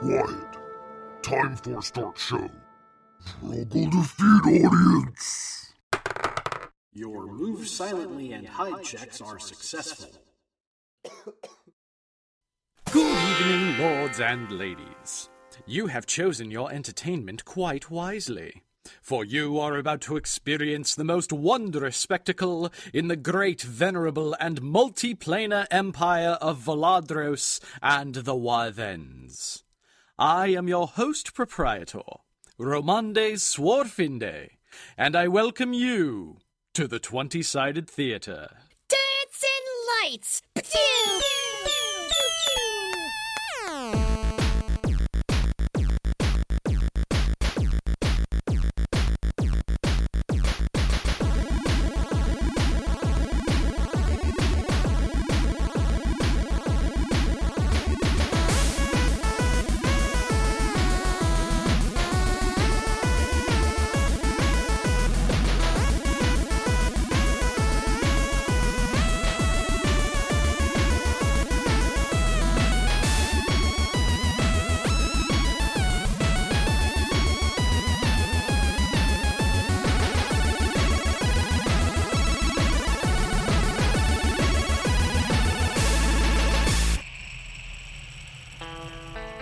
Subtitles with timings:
[0.00, 0.56] Quiet.
[1.22, 2.50] Time for start show.
[3.20, 5.72] Struggle to feed audience.
[6.92, 10.10] Your move silently and hide checks are successful.
[12.90, 15.30] Good evening, lords and ladies.
[15.66, 18.62] You have chosen your entertainment quite wisely,
[19.00, 24.60] for you are about to experience the most wondrous spectacle in the great, venerable, and
[24.60, 29.62] multiplanar empire of Voladros and the Warthens.
[30.18, 31.98] I am your host proprietor,
[32.56, 34.50] Romande Swarfinde,
[34.96, 36.36] and I welcome you
[36.74, 38.48] to the 20 sided theater.
[38.88, 39.64] Dancing
[40.04, 40.40] lights!
[40.54, 41.53] Pew!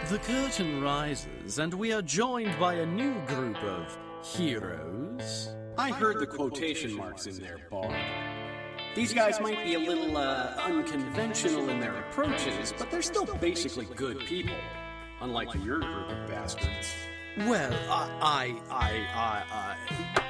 [0.08, 5.54] The curtain rises, and we are joined by a new group of heroes.
[5.78, 7.94] I heard the quotation marks in there, Bob.
[8.94, 13.86] These guys might be a little uh, unconventional in their approaches, but they're still basically
[13.94, 14.56] good people.
[15.20, 16.92] Unlike your group of bastards.
[17.38, 19.76] Well, I, I, I, I,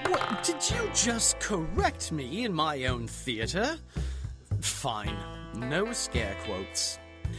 [0.06, 0.09] I.
[0.11, 0.45] What?
[0.45, 3.77] Did you just correct me in my own theater?
[4.61, 5.17] Fine.
[5.56, 6.98] No scare quotes.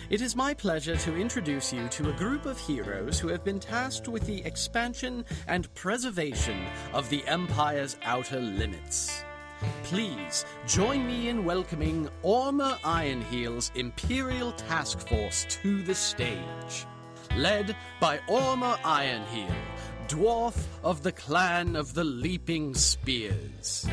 [0.09, 3.59] It is my pleasure to introduce you to a group of heroes who have been
[3.59, 9.23] tasked with the expansion and preservation of the Empire's outer limits.
[9.83, 16.85] Please join me in welcoming Orma Ironheel's Imperial Task Force to the stage.
[17.37, 19.55] Led by Orma Ironheel,
[20.07, 23.87] dwarf of the clan of the Leaping Spears.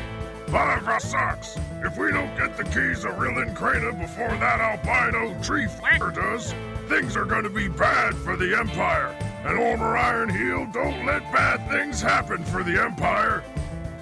[0.51, 1.57] Five sucks.
[1.81, 6.53] If we don't get the keys of Rillin Crana before that albino tree f***er does,
[6.89, 9.15] things are gonna be bad for the Empire.
[9.45, 13.45] And Ormer Ironheel don't let bad things happen for the Empire.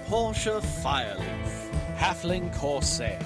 [0.07, 3.19] Portia Fireleaf, Halfling Corsair,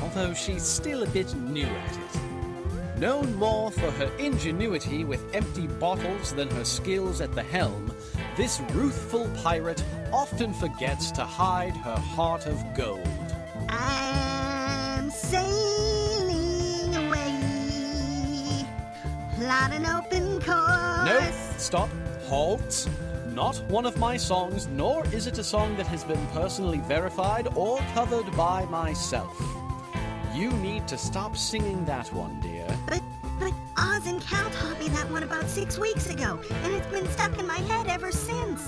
[0.00, 3.00] although she's still a bit new at it.
[3.00, 7.92] Known more for her ingenuity with empty bottles than her skills at the helm,
[8.36, 13.06] this ruthful pirate often forgets to hide her heart of gold.
[13.68, 18.66] I'm sailing away,
[19.36, 21.06] plot an open course.
[21.06, 21.88] No, stop,
[22.28, 22.88] halt.
[23.28, 27.48] Not one of my songs, nor is it a song that has been personally verified
[27.56, 29.36] or covered by myself.
[30.34, 32.66] You need to stop singing that one, dear.
[32.86, 33.02] But,
[33.84, 37.38] Oz and Cal taught me that one about six weeks ago, and it's been stuck
[37.38, 38.66] in my head ever since.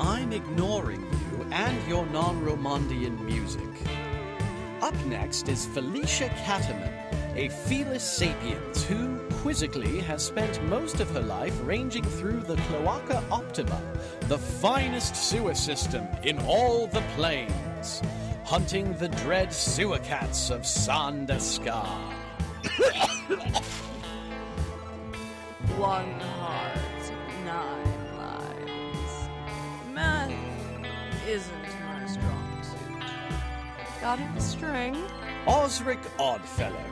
[0.00, 3.68] I'm ignoring you and your non Romandian music.
[4.80, 6.94] Up next is Felicia Catterman,
[7.36, 13.22] a felis sapiens who, quizzically, has spent most of her life ranging through the Cloaca
[13.30, 13.80] Optima,
[14.28, 18.00] the finest sewer system in all the plains,
[18.44, 22.14] hunting the dread sewer cats of Sandeskar.
[25.84, 27.12] One heart,
[27.44, 29.28] nine lives.
[29.92, 30.32] Math
[31.28, 34.00] isn't my strong suit.
[34.00, 34.96] Got a string?
[35.46, 36.86] Osric Oddfellow,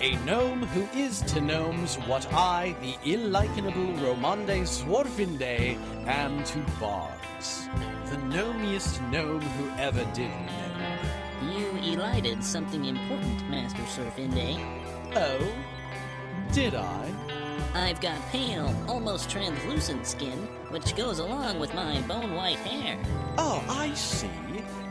[0.00, 5.76] a gnome who is to gnomes what I, the illikenable Romande Swarfinde,
[6.06, 7.68] am to bards.
[8.10, 11.52] The gnomiest gnome who ever did gnome.
[11.52, 14.56] You elided something important, Master Swarfinde.
[15.16, 15.44] Oh,
[16.52, 17.29] did I?
[17.74, 22.98] I've got pale, almost translucent skin, which goes along with my bone white hair.
[23.38, 24.28] Oh, I see.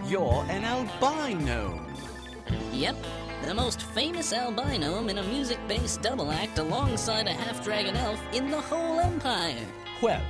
[0.06, 1.78] You're an albino.
[2.72, 2.96] Yep,
[3.44, 8.22] the most famous albino in a music based double act alongside a half dragon elf
[8.34, 9.66] in the whole empire.
[10.02, 10.22] Well,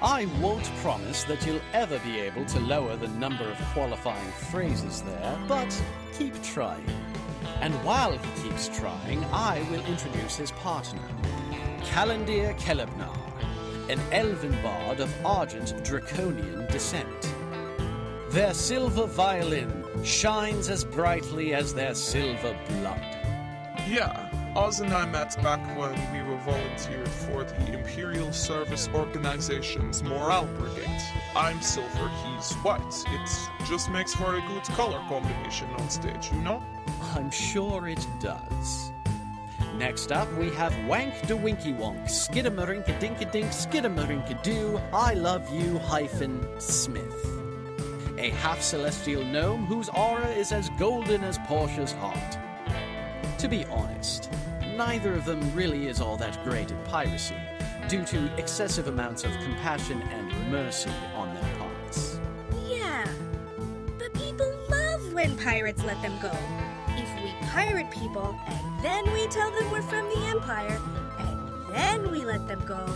[0.00, 5.02] I won't promise that you'll ever be able to lower the number of qualifying phrases
[5.02, 5.82] there, but
[6.16, 6.88] keep trying.
[7.60, 11.02] And while he keeps trying, I will introduce his partner,
[11.90, 13.16] Calendir Kelebnar,
[13.90, 17.34] an elven bard of Argent Draconian descent.
[18.30, 23.02] Their silver violin shines as brightly as their silver blood.
[23.88, 30.04] Yeah, Oz and I met back when we were volunteered for the Imperial Service Organization's
[30.04, 31.02] Morale Brigade.
[31.34, 33.04] I'm silver, he's white.
[33.08, 36.62] It just makes for a good color combination on stage, you know?
[37.16, 38.92] I'm sure it does.
[39.80, 45.48] Next up, we have Wank de Winky Wonk, Skidamarinka Dinka Dink, Skidamarinka Doo, I Love
[45.48, 47.26] You hyphen Smith.
[48.18, 52.36] A half celestial gnome whose aura is as golden as Portia's heart.
[53.38, 54.30] To be honest,
[54.76, 57.36] neither of them really is all that great at piracy,
[57.88, 62.20] due to excessive amounts of compassion and mercy on their parts.
[62.68, 63.08] Yeah,
[63.98, 66.36] but people love when pirates let them go.
[66.88, 70.80] If we pirate people and then we tell them we're from the Empire
[71.18, 72.86] and then we let them go,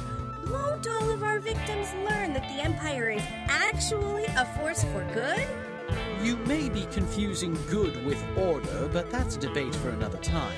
[0.51, 5.47] won't all of our victims learn that the Empire is actually a force for good?
[6.23, 10.57] You may be confusing good with order, but that's a debate for another time.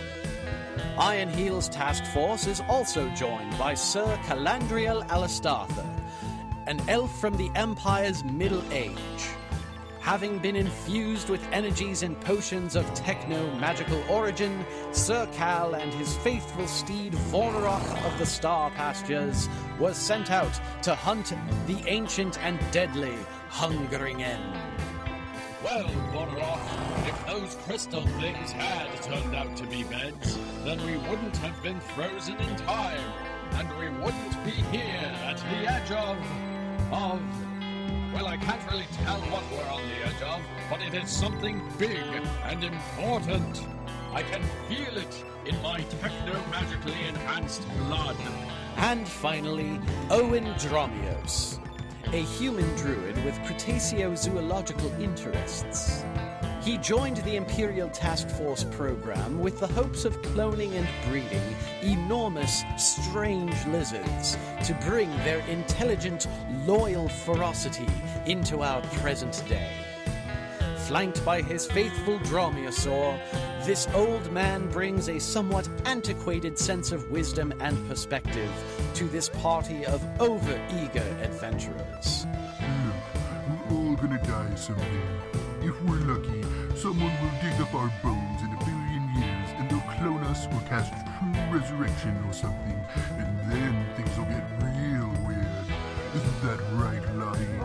[0.96, 5.84] Ironheel's task force is also joined by Sir Calandriel Alastartha,
[6.66, 9.28] an elf from the Empire's Middle Age.
[10.06, 16.16] Having been infused with energies and potions of techno magical origin, Sir Cal and his
[16.18, 19.48] faithful steed Vornarok of the Star Pastures
[19.80, 21.32] was sent out to hunt
[21.66, 23.16] the ancient and deadly
[23.48, 24.54] Hungering End.
[25.64, 31.36] Well, Vornarok, if those crystal things had turned out to be beds, then we wouldn't
[31.38, 33.12] have been frozen in time,
[33.54, 36.92] and we wouldn't be here at the edge of.
[36.92, 37.55] of.
[38.12, 41.60] Well, I can't really tell what we're on the edge of, but it is something
[41.78, 42.00] big
[42.44, 43.66] and important.
[44.12, 48.16] I can feel it in my techno magically enhanced blood.
[48.76, 49.80] And finally,
[50.10, 51.58] Owen Dromios,
[52.12, 56.04] a human druid with Cretaceozoological interests.
[56.66, 62.64] He joined the Imperial Task Force program with the hopes of cloning and breeding enormous,
[62.76, 66.26] strange lizards to bring their intelligent,
[66.66, 67.86] loyal ferocity
[68.26, 69.70] into our present day.
[70.88, 73.16] Flanked by his faithful Dromaeosaur,
[73.64, 78.50] this old man brings a somewhat antiquated sense of wisdom and perspective
[78.94, 82.26] to this party of over-eager adventurers.
[82.84, 85.45] Look, we're all gonna die someday.
[85.66, 86.42] If we're lucky,
[86.76, 90.60] someone will dig up our bones in a billion years and they'll clone us or
[90.68, 92.80] cast true resurrection or something,
[93.18, 95.66] and then things will get real weird.
[96.14, 97.58] Isn't that right, Lottie?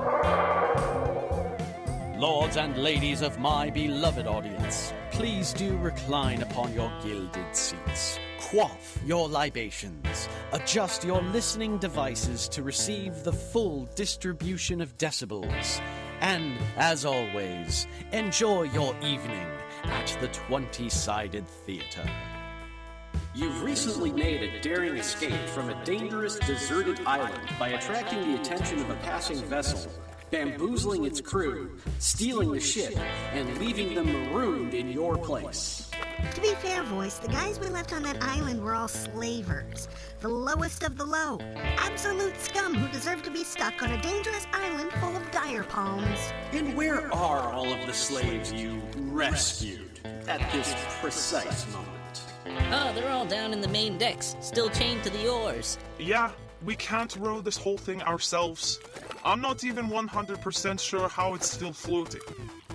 [2.19, 8.18] Lords and ladies of my beloved audience, please do recline upon your gilded seats.
[8.39, 10.27] Quaff your libations.
[10.54, 15.80] Adjust your listening devices to receive the full distribution of decibels.
[16.21, 19.47] And, as always, enjoy your evening
[19.85, 22.07] at the 20 sided theater.
[23.33, 28.79] You've recently made a daring escape from a dangerous, deserted island by attracting the attention
[28.81, 29.91] of a passing vessel,
[30.29, 32.95] bamboozling its crew, stealing the ship,
[33.33, 35.89] and leaving them marooned in your place.
[36.35, 39.88] To be fair, voice, the guys we left on that island were all slavers.
[40.19, 41.39] The lowest of the low.
[41.77, 46.19] Absolute scum who deserve to be stuck on a dangerous island full of dire palms.
[46.51, 51.87] And where are all of the slaves you rescued at this precise moment?
[52.71, 55.78] Oh, they're all down in the main decks, still chained to the oars.
[55.99, 56.31] Yeah,
[56.63, 58.80] we can't row this whole thing ourselves.
[59.23, 62.21] I'm not even 100% sure how it's still floating,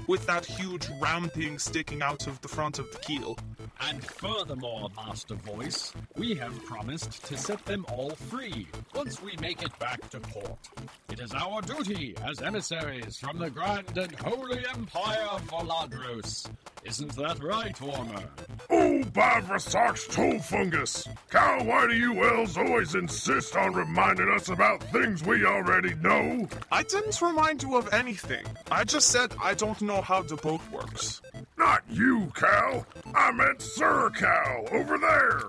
[0.07, 3.37] with that huge ram thing sticking out of the front of the keel.
[3.81, 9.63] And furthermore, Master Voice, we have promised to set them all free once we make
[9.63, 10.59] it back to port.
[11.11, 16.49] It is our duty as emissaries from the grand and holy empire of Voladros.
[16.85, 18.25] Isn't that right, Warmer?
[18.71, 21.07] Oh, Bavrasox tool fungus!
[21.31, 26.49] Cal, why do you elves always insist on reminding us about things we already know?
[26.71, 28.45] I didn't remind you of anything.
[28.71, 31.21] I just said I don't know how the boat works.
[31.59, 32.87] Not you, Cal.
[33.15, 35.41] I meant Sir Cal over there.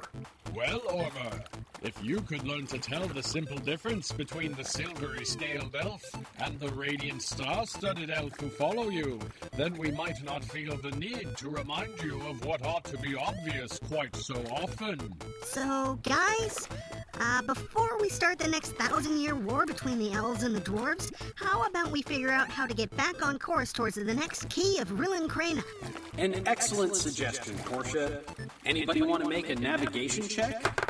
[0.56, 1.44] Well, Ormer,
[1.82, 6.04] if you could learn to tell the simple difference between the silvery scaled elf
[6.40, 9.20] and the radiant star studded elf who follow you,
[9.56, 13.16] then we might not feel the need to remind you of what ought to be
[13.16, 15.14] obvious quite so often.
[15.44, 16.68] So, guys,
[17.20, 21.12] uh, before we start the next thousand year war between the elves and the dwarves,
[21.36, 24.80] how about we figure out how to get back on course towards the next key
[24.80, 25.64] of Rillin Crana?
[26.18, 28.22] An excellent suggestion, Portia.
[28.66, 30.87] Anybody want to make a navigation check?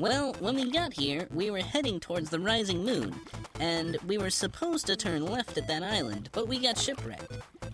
[0.00, 3.20] Well, when we got here, we were heading towards the rising moon,
[3.58, 7.30] and we were supposed to turn left at that island, but we got shipwrecked.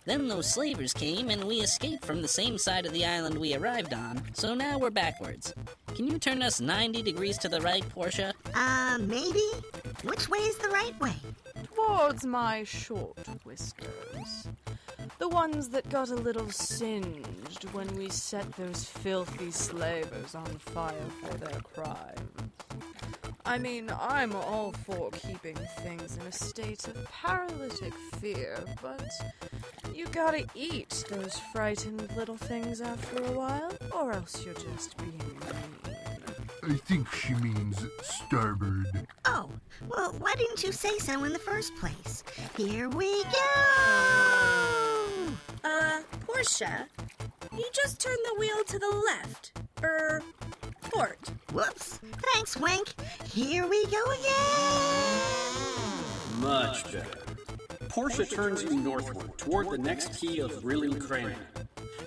[0.06, 3.54] Then those slavers came and we escaped from the same side of the island we
[3.54, 5.54] arrived on, so now we're backwards.
[5.94, 8.34] Can you turn us 90 degrees to the right, Portia?
[8.52, 9.48] Uh, maybe?
[10.02, 11.14] Which way is the right way?
[11.76, 14.48] Towards my short whiskers.
[15.18, 21.08] The ones that got a little singed when we set those filthy slavers on fire
[21.22, 22.52] for their crimes.
[23.46, 29.10] I mean, I'm all for keeping things in a state of paralytic fear, but
[29.94, 35.18] you gotta eat those frightened little things after a while, or else you're just being
[35.18, 35.96] mean.
[36.62, 39.06] I think she means starboard.
[39.24, 39.48] Oh,
[39.88, 42.24] well, why didn't you say so in the first place?
[42.56, 44.95] Here we go!
[45.64, 46.86] Uh, Portia,
[47.52, 49.52] you just turn the wheel to the left.
[49.82, 50.22] Er,
[50.82, 51.18] port.
[51.52, 51.98] Whoops.
[52.32, 52.94] Thanks, Wink.
[53.32, 55.20] Here we go again!
[56.40, 57.22] Much better.
[57.88, 61.34] Portia turns you northward toward the next key of Rillincranen.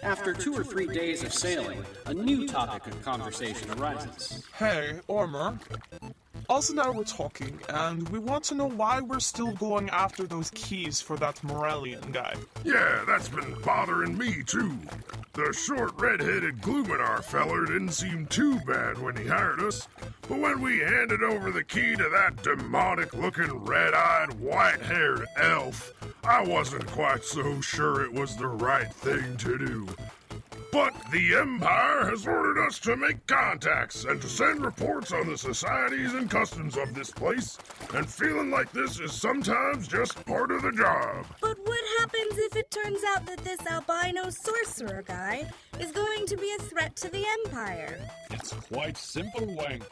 [0.04, 4.46] After two or three days of sailing, a new topic of conversation arises.
[4.56, 5.60] Hey, Ormer.
[6.48, 10.24] Oz and I were talking, and we want to know why we're still going after
[10.24, 12.36] those keys for that Morellian guy.
[12.64, 14.78] Yeah, that's been bothering me too.
[15.34, 19.88] The short red-headed Gluminar feller didn't seem too bad when he hired us,
[20.28, 25.94] but when we handed over the key to that demonic-looking red-eyed, white-haired elf,
[26.24, 29.88] I wasn't quite so sure it was the right thing to do.
[30.72, 35.38] But the Empire has ordered us to make contacts and to send reports on the
[35.38, 37.58] societies and customs of this place,
[37.96, 41.26] and feeling like this is sometimes just part of the job.
[41.42, 45.48] But what happens if it turns out that this albino sorcerer guy
[45.80, 48.00] is going to be a threat to the Empire?
[48.30, 49.84] It's quite simple, Wank.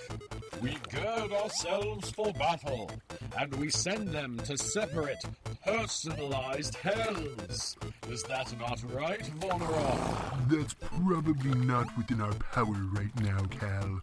[0.61, 2.89] We gird ourselves for battle,
[3.37, 5.23] and we send them to separate,
[5.63, 7.77] personalized hells.
[8.09, 10.49] Is that not right, Vonorov?
[10.67, 14.01] That's probably not within our power right now, Cal.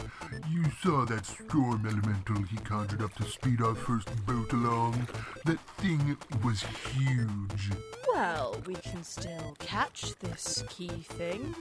[0.48, 5.06] You saw that storm elemental he conjured up to speed our first boat along.
[5.44, 7.70] That thing was huge.
[8.14, 11.54] Well, we can still catch this key thing.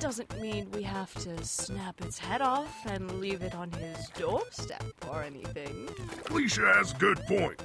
[0.00, 4.82] Doesn't mean we have to snap its head off and leave it on his doorstep
[5.08, 5.86] or anything.
[6.24, 7.60] Felicia has a good point.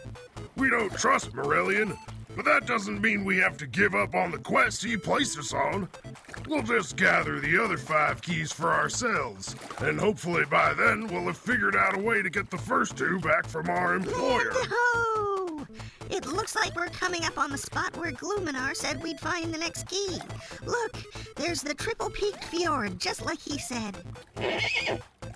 [0.55, 1.97] We don't trust Morellian,
[2.35, 5.53] but that doesn't mean we have to give up on the quest he placed us
[5.53, 5.89] on.
[6.47, 11.37] We'll just gather the other five keys for ourselves, and hopefully by then we'll have
[11.37, 14.51] figured out a way to get the first two back from our employer.
[14.53, 15.65] Ho!
[16.09, 19.59] It looks like we're coming up on the spot where Gluminar said we'd find the
[19.59, 20.17] next key.
[20.65, 20.97] Look,
[21.35, 23.95] there's the triple peaked fjord, just like he said.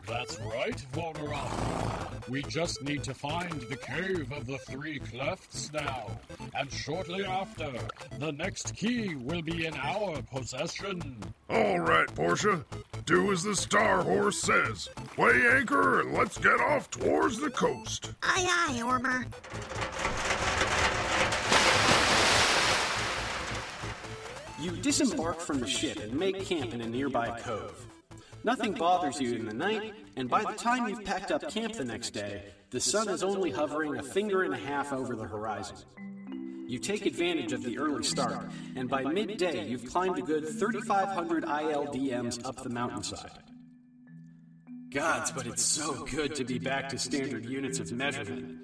[0.08, 2.28] That's right, Vonorov.
[2.28, 6.20] We just need to find the cave of the three clefts now,
[6.56, 7.72] and shortly after,
[8.20, 11.18] the next key will be in our possession.
[11.50, 12.66] All right, Portia.
[13.06, 14.90] Do as the Star Horse says.
[15.18, 18.12] Weigh anchor and let's get off towards the coast.
[18.22, 19.26] Aye, aye, Ormer.
[24.62, 27.86] You disembark from the ship and make camp in a nearby cove.
[28.44, 31.86] Nothing bothers you in the night, and by the time you've packed up camp the
[31.86, 35.78] next day, the sun is only hovering a finger and a half over the horizon.
[36.66, 41.44] You take advantage of the early start, and by midday you've climbed a good 3,500
[41.44, 43.44] ILDMs up the mountainside.
[44.90, 48.60] Gods, but it's so good to be back to standard units of measurement.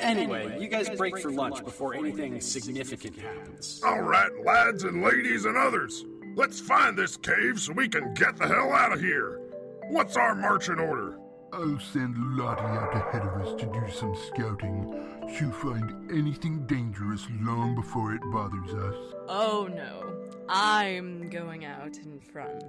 [0.00, 3.80] Anyway, you guys break for lunch before anything significant happens.
[3.84, 6.04] All right, lads and ladies and others.
[6.36, 9.40] Let's find this cave so we can get the hell out of here.
[9.88, 11.18] What's our marching order?
[11.52, 14.94] I'll send Lottie out ahead of us to do some scouting.
[15.34, 19.14] She'll find anything dangerous long before it bothers us.
[19.28, 20.14] Oh no,
[20.48, 22.64] I'm going out in front.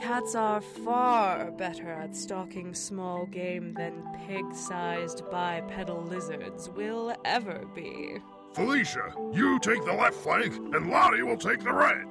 [0.00, 7.64] Cats are far better at stalking small game than pig sized bipedal lizards will ever
[7.74, 8.16] be.
[8.54, 12.04] Felicia, you take the left flank, and Lottie will take the right.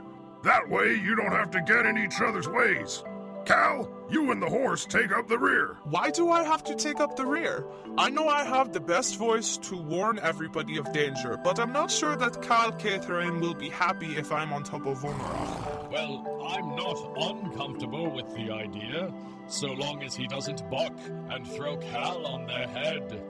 [0.44, 3.04] That way you don't have to get in each other's ways.
[3.46, 5.78] Cal, you and the horse take up the rear.
[5.84, 7.66] Why do I have to take up the rear?
[7.98, 11.92] I know I have the best voice to warn everybody of danger, but I'm not
[11.92, 15.92] sure that Cal Catherine will be happy if I'm on top of Vonorov.
[15.92, 19.14] Well, I'm not uncomfortable with the idea,
[19.48, 20.94] so long as he doesn't buck
[21.30, 23.22] and throw Cal on their head.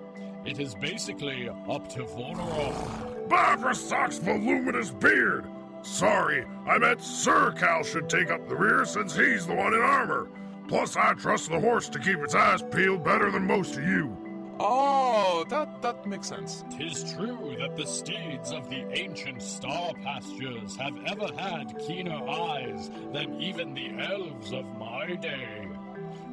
[0.45, 3.29] It is basically up to Vonorov.
[3.29, 5.45] Barbara Sock's voluminous beard.
[5.83, 9.81] Sorry, I meant Sir Cal should take up the rear since he's the one in
[9.81, 10.29] armor.
[10.67, 14.15] Plus, I trust the horse to keep its eyes peeled better than most of you.
[14.59, 16.63] Oh, that that makes sense.
[16.77, 22.91] Tis true that the steeds of the ancient star pastures have ever had keener eyes
[23.11, 25.67] than even the elves of my day.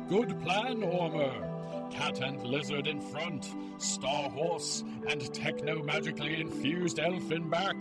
[0.08, 1.57] Good plan, Ormer.
[1.90, 7.76] Cat and lizard in front, star horse and techno magically infused elf in back,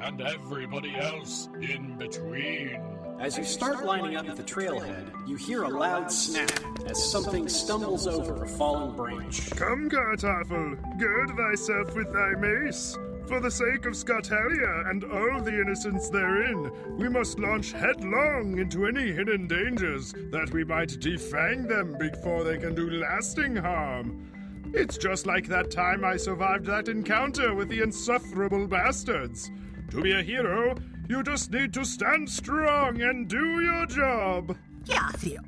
[0.00, 2.80] and everybody else in between.
[3.18, 6.50] As you start lining up at the trailhead, you hear a loud snap
[6.86, 9.50] as something stumbles over a fallen branch.
[9.50, 12.96] Come, Kartoffel, gird thyself with thy mace.
[13.28, 18.86] For the sake of Scotalia and all the innocents therein, we must launch headlong into
[18.86, 24.26] any hidden dangers that we might defang them before they can do lasting harm.
[24.74, 29.50] It's just like that time I survived that encounter with the insufferable bastards.
[29.90, 30.76] To be a hero,
[31.08, 34.56] you just need to stand strong and do your job.
[34.84, 35.40] Yeah, Theo.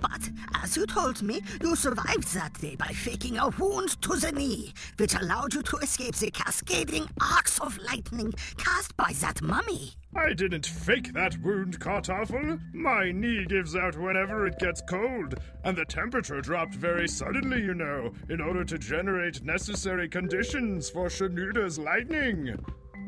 [0.00, 0.30] But
[0.62, 4.72] as you told me, you survived that day by faking a wound to the knee,
[4.98, 9.92] which allowed you to escape the cascading arcs of lightning cast by that mummy.
[10.14, 12.60] I didn't fake that wound, Kartoffel.
[12.74, 17.74] My knee gives out whenever it gets cold, and the temperature dropped very suddenly, you
[17.74, 22.58] know, in order to generate necessary conditions for Shenouda's lightning.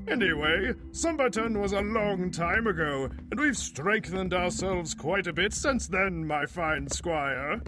[0.08, 5.86] Anyway, Sumberton was a long time ago, and we've strengthened ourselves quite a bit since
[5.86, 7.60] then, my fine squire.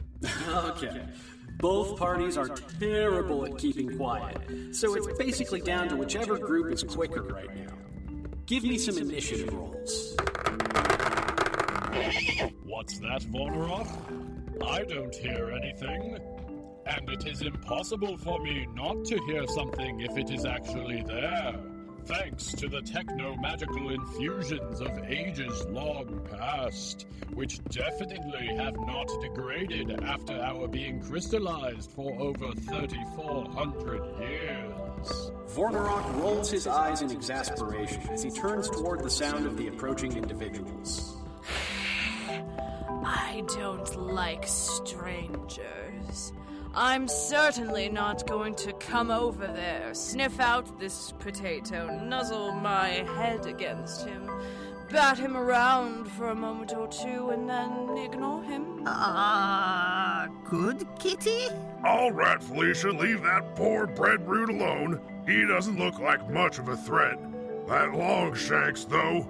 [0.49, 1.07] Okay.
[1.59, 2.49] Both parties are
[2.79, 7.75] terrible at keeping quiet, so it's basically down to whichever group is quicker right now.
[8.47, 10.17] Give me some initiative rolls.
[12.65, 13.89] What's that, Vornarok?
[14.67, 16.19] I don't hear anything.
[16.87, 21.55] And it is impossible for me not to hear something if it is actually there.
[22.07, 29.91] Thanks to the techno magical infusions of ages long past, which definitely have not degraded
[30.03, 35.31] after our being crystallized for over 3,400 years.
[35.49, 40.15] Vornarok rolls his eyes in exasperation as he turns toward the sound of the approaching
[40.15, 41.17] individuals.
[42.29, 46.35] I don't like strangers.
[46.77, 53.47] I'm certainly not going to come over there, sniff out this potato, nuzzle my head
[53.47, 54.29] against him,
[54.91, 58.83] bat him around for a moment or two, and then ignore him.
[58.87, 61.47] Ah, good kitty?
[61.85, 65.01] All right, Felicia, leave that poor bread root alone.
[65.27, 67.19] He doesn't look like much of a threat.
[67.69, 69.21] That Longshanks, though.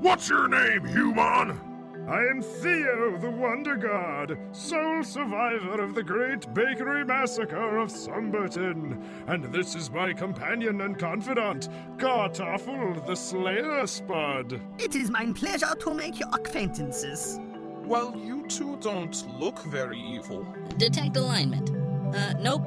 [0.00, 1.69] What's your name, human?
[2.10, 9.00] I am Theo, the Wonder God, sole survivor of the great bakery massacre of Sumberton.
[9.28, 11.68] And this is my companion and confidant,
[11.98, 14.60] Kartoffel, the Slayer Spud.
[14.80, 17.38] It is my pleasure to make your acquaintances.
[17.84, 20.44] Well, you two don't look very evil.
[20.78, 21.70] Detect alignment.
[22.12, 22.66] Uh, nope.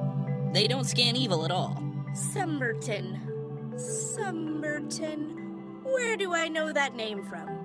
[0.53, 1.83] They don't scan evil at all.
[2.13, 3.19] Summerton.
[3.75, 5.83] Summerton.
[5.83, 7.62] Where do I know that name from?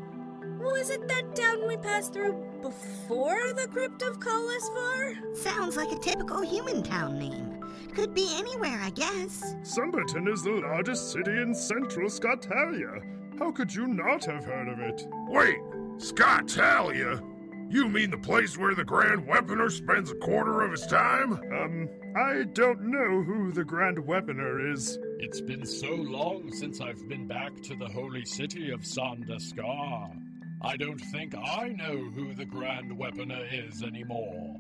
[0.61, 5.37] Was it that town we passed through before the Crypt of Kalasvar?
[5.37, 7.65] Sounds like a typical human town name.
[7.95, 9.55] Could be anywhere, I guess.
[9.63, 13.39] Sumberton is the largest city in central Scotalia.
[13.39, 15.07] How could you not have heard of it?
[15.29, 15.59] Wait,
[15.99, 17.23] Scotalia?
[17.71, 21.35] You mean the place where the Grand Weaponer spends a quarter of his time?
[21.35, 24.99] Um, I don't know who the Grand Weaponer is.
[25.19, 30.28] It's been so long since I've been back to the holy city of Sandaskar.
[30.61, 34.57] I don't think I know who the Grand Weaponer is anymore.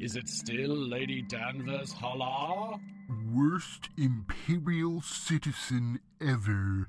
[0.00, 2.80] Is it still Lady Danvers Halar?
[3.32, 6.88] Worst Imperial citizen ever.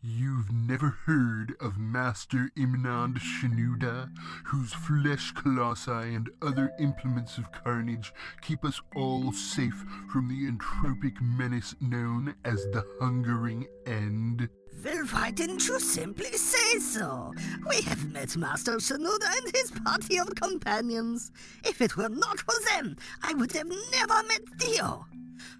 [0.00, 4.10] You've never heard of Master Imnand Shenouda,
[4.46, 11.20] whose flesh colossi and other implements of carnage keep us all safe from the entropic
[11.20, 14.48] menace known as the Hungering End?
[14.84, 17.32] Well, why didn't you simply say so?
[17.68, 21.32] We have met Master Shenouda and his party of companions.
[21.64, 25.06] If it were not for them, I would have never met Theo.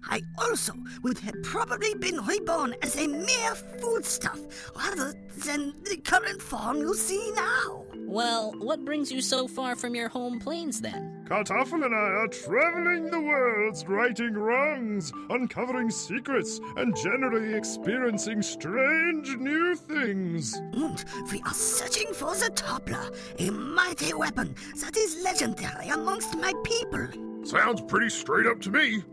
[0.09, 4.39] I also would have probably been reborn as a mere foodstuff
[4.75, 5.13] rather
[5.45, 7.83] than the current form you see now.
[8.09, 11.23] Well, what brings you so far from your home plains then?
[11.29, 19.37] Kartoffel and I are traveling the worlds, righting wrongs, uncovering secrets, and generally experiencing strange
[19.37, 20.55] new things.
[20.55, 26.51] And we are searching for the Toppler, a mighty weapon that is legendary amongst my
[26.63, 27.09] people.
[27.43, 29.03] Sounds pretty straight up to me.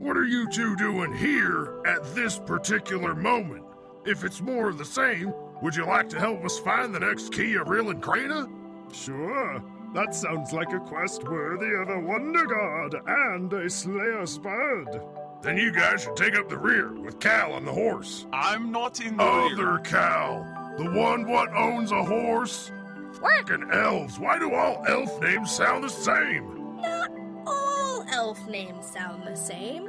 [0.00, 3.66] What are you two doing here at this particular moment?
[4.04, 7.32] If it's more of the same, would you like to help us find the next
[7.32, 8.50] key of Real and Crana?
[8.92, 9.62] Sure.
[9.94, 15.02] That sounds like a quest worthy of a Wonder God and a Slayer Spud.
[15.42, 18.26] Then you guys should take up the rear with Cal on the horse.
[18.32, 19.52] I'm not in the rear.
[19.52, 22.72] Other Cal, the one what owns a horse.
[23.12, 24.18] Frickin' elves!
[24.18, 26.80] Why do all elf names sound the same?
[26.80, 27.10] Not
[27.46, 29.86] all elf names sound the same.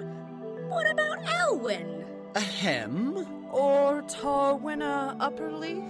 [0.68, 2.06] What about Elwyn?
[2.36, 3.43] Ahem?
[3.54, 5.88] Or Tarwinna Upperleaf?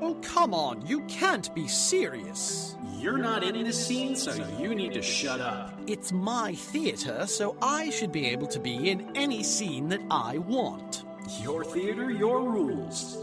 [0.00, 2.76] Oh, come on, you can't be serious.
[2.98, 5.78] You're not in this scene, so you need to shut up.
[5.86, 10.38] It's my theater, so I should be able to be in any scene that I
[10.38, 11.04] want.
[11.42, 13.18] Your theater, your rules.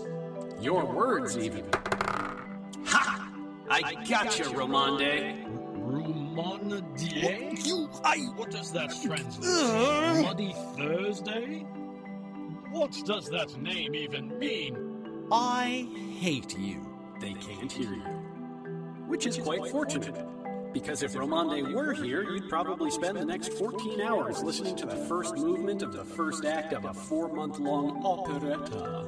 [0.60, 1.66] Your words, even.
[2.86, 3.32] Ha!
[3.70, 5.44] I gotcha, Romande.
[5.74, 7.66] Rumondier?
[7.66, 8.18] You, I.
[8.36, 9.50] What does that translate?
[9.52, 10.24] Ugh.
[10.24, 11.66] Bloody Thursday?
[12.72, 15.28] What does that name even mean?
[15.30, 16.88] I hate you.
[17.20, 18.02] They can't hear you.
[19.08, 20.26] Which is quite fortunate.
[20.74, 24.96] Because if Romande were here, you'd probably spend the next 14 hours listening to the
[24.96, 29.06] first movement of the first act of a four month long operetta.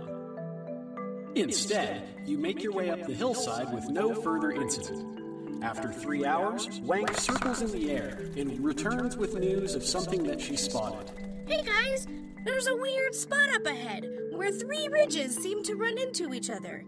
[1.36, 5.64] Instead, you make your way up the hillside with no further incident.
[5.64, 10.42] After three hours, Wank circles in the air and returns with news of something that
[10.42, 11.10] she spotted.
[11.48, 12.08] Hey guys,
[12.46, 16.84] there's a weird spot up ahead where three ridges seem to run into each other.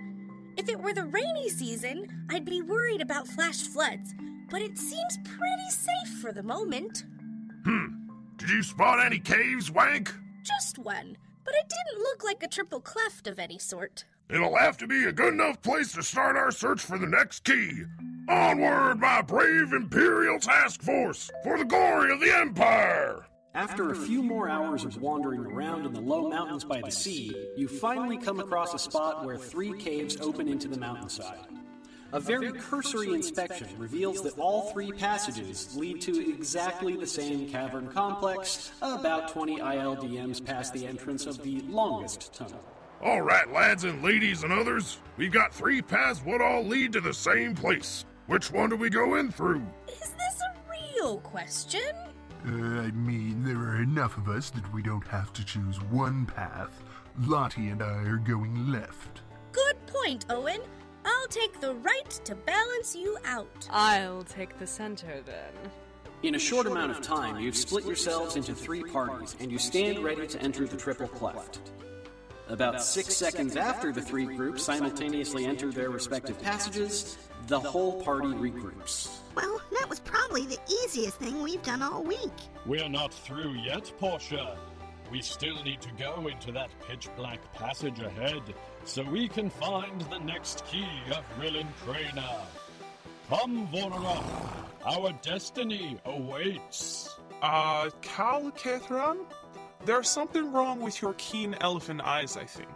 [0.57, 4.13] If it were the rainy season, I'd be worried about flash floods,
[4.49, 7.05] but it seems pretty safe for the moment.
[7.65, 7.87] Hmm.
[8.37, 10.13] Did you spot any caves, Wank?
[10.43, 14.05] Just one, but it didn't look like a triple cleft of any sort.
[14.29, 17.43] It'll have to be a good enough place to start our search for the next
[17.43, 17.83] key.
[18.27, 23.25] Onward, my brave Imperial Task Force, for the glory of the Empire!
[23.55, 27.33] After a few more hours of wandering around in the low mountains by the sea,
[27.55, 31.47] you finally come across a spot where three caves open into the mountainside.
[32.11, 37.87] A very cursory inspection reveals that all three passages lead to exactly the same cavern
[37.87, 42.61] complex, about 20 ILDMs past the entrance of the longest tunnel.
[43.01, 46.99] All right, lads and ladies and others, we've got three paths what all lead to
[46.99, 48.03] the same place.
[48.27, 49.65] Which one do we go in through?
[49.87, 51.93] Is this a real question?
[52.47, 56.27] Uh, I mean, there are enough of us that we don't have to choose one
[56.27, 56.83] path.
[57.21, 59.21] Lottie and I are going left.
[59.51, 60.61] Good point, Owen.
[61.05, 63.67] I'll take the right to balance you out.
[63.71, 65.71] I'll take the center then.
[66.21, 70.03] In a short amount of time, you've split yourselves into three parties, and you stand
[70.03, 71.59] ready to enter the triple cleft.
[72.47, 78.27] About six seconds after the three groups simultaneously enter their respective passages, the whole party
[78.27, 79.19] regroups.
[79.35, 82.31] Well, that was probably the easiest thing we've done all week.
[82.65, 84.57] We're not through yet, Portia.
[85.11, 88.41] We still need to go into that pitch black passage ahead
[88.85, 92.41] so we can find the next key of Rillin Crana.
[93.29, 94.25] Come, Vornarok.
[94.85, 97.15] Our destiny awaits.
[97.41, 99.19] Uh, Cal Catherine?
[99.85, 102.69] There's something wrong with your keen elephant eyes, I think.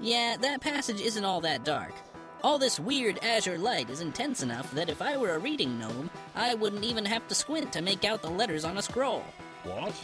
[0.00, 1.94] Yeah, that passage isn't all that dark.
[2.44, 6.10] All this weird azure light is intense enough that if I were a reading gnome,
[6.34, 9.24] I wouldn't even have to squint to make out the letters on a scroll.
[9.62, 9.94] What?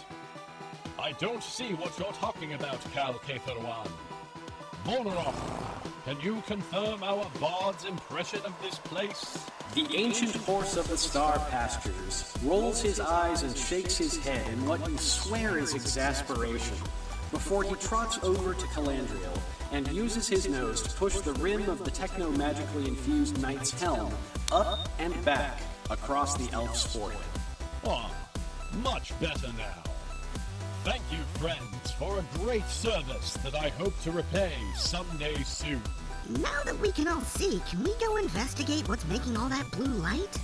[0.98, 3.86] I don't see what you're talking about, Cal Catherwan.
[4.86, 5.34] Vornarok,
[6.06, 9.46] can you confirm our bard's impression of this place?
[9.74, 14.66] The ancient horse of the star pastures rolls his eyes and shakes his head in
[14.66, 16.78] what you swear is exasperation
[17.32, 19.38] before he trots over to Calandriel
[19.72, 24.12] and uses his nose to push the rim of the techno magically infused knight's helm
[24.52, 27.20] up and back across the elf's forehead.
[27.86, 28.12] Ah,
[28.82, 29.82] much better now.
[30.82, 35.82] Thank you, friends, for a great service that I hope to repay someday soon.
[36.28, 39.92] Now that we can all see, can we go investigate what's making all that blue
[40.00, 40.38] light?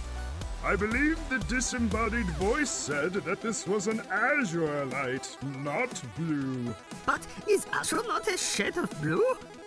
[0.66, 6.74] I believe the disembodied voice said that this was an azure light, not blue.
[7.06, 9.24] But is Azure not a shade of blue?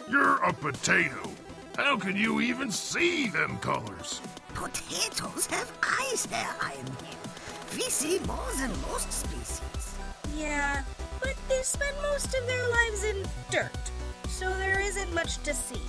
[0.09, 1.31] You're a potato.
[1.77, 4.19] How can you even see them colors?
[4.53, 7.15] Potatoes have eyes there, Iron Man.
[7.75, 9.95] We see more than most species.
[10.35, 10.83] Yeah,
[11.21, 13.91] but they spend most of their lives in dirt,
[14.27, 15.81] so there isn't much to see.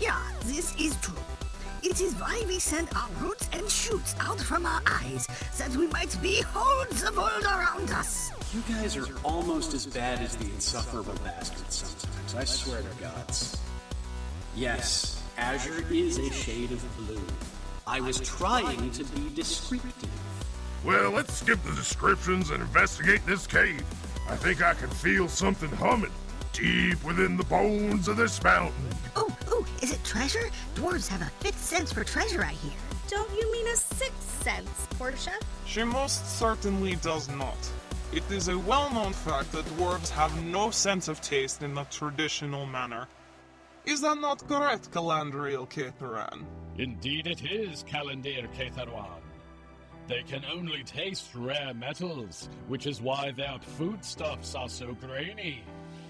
[0.00, 1.14] Yeah, this is true.
[1.88, 5.86] It is why we send our roots and shoots out from our eyes, that we
[5.86, 8.32] might behold the world around us.
[8.52, 13.56] You guys are almost as bad as the insufferable bastards sometimes, I swear to gods.
[14.56, 17.22] Yes, azure is a shade of blue.
[17.86, 20.10] I was trying to be descriptive.
[20.84, 23.84] Well, let's skip the descriptions and investigate this cave.
[24.28, 26.10] I think I can feel something humming
[26.52, 28.74] deep within the bones of this mountain.
[29.14, 29.45] Oh, oh,
[29.86, 30.50] is it treasure?
[30.74, 32.72] Dwarves have a fifth sense for treasure, I hear.
[33.06, 35.34] Don't you mean a sixth sense, Portia?
[35.64, 37.56] She most certainly does not.
[38.12, 41.84] It is a well known fact that dwarves have no sense of taste in the
[41.84, 43.06] traditional manner.
[43.84, 46.44] Is that not correct, Calandriel Cateran?
[46.78, 49.22] Indeed, it is, Calendir Ketharwan.
[50.08, 55.62] They can only taste rare metals, which is why their foodstuffs are so grainy.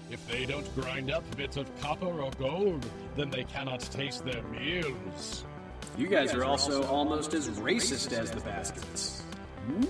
[0.09, 2.85] If they don't grind up bits of copper or gold,
[3.17, 5.43] then they cannot taste their meals.
[5.97, 9.23] You guys are also almost as racist as the bastards.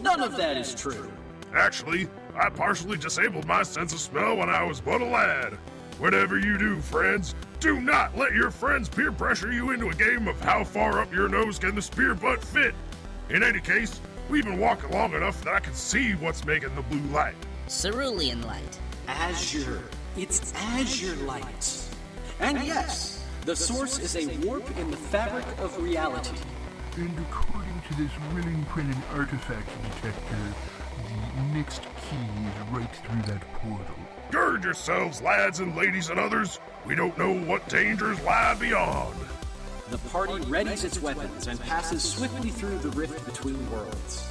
[0.02, 1.12] None of that is true.
[1.54, 5.54] Actually, I partially disabled my sense of smell when I was but a lad.
[6.00, 10.28] Whatever you do, friends, do not let your friends peer pressure you into a game
[10.28, 12.74] of how far up your nose can the spear butt fit.
[13.30, 14.00] In any case,
[14.30, 17.36] we've been walking long enough that I can see what's making the blue light.
[17.68, 18.80] Cerulean light.
[19.08, 19.84] Azure.
[20.18, 21.80] It's azure light.
[22.40, 26.36] And yes, the source is a warp in the fabric of reality.
[26.96, 30.38] And according to this Willing Quillen artifact detector,
[31.36, 33.96] the next key is right through that portal.
[34.32, 36.60] Gird yourselves, lads and ladies and others.
[36.84, 39.16] We don't know what dangers lie beyond.
[39.92, 44.28] The party readies its weapons and passes swiftly through the rift between worlds.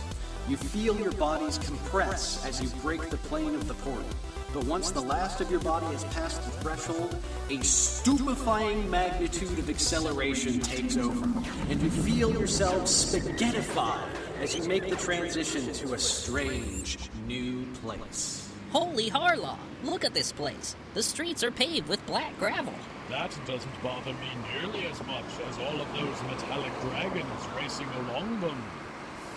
[0.49, 4.05] You feel your bodies compress as you break the plane of the portal.
[4.53, 7.17] But once the last of your body has passed the threshold,
[7.51, 11.25] a stupefying magnitude of acceleration takes over,
[11.69, 14.01] and you feel yourselves spaghettify
[14.41, 18.49] as you make the transition to a strange new place.
[18.71, 19.59] Holy Harlaw!
[19.85, 20.75] Look at this place.
[20.95, 22.75] The streets are paved with black gravel.
[23.09, 28.41] That doesn't bother me nearly as much as all of those metallic dragons racing along
[28.41, 28.63] them,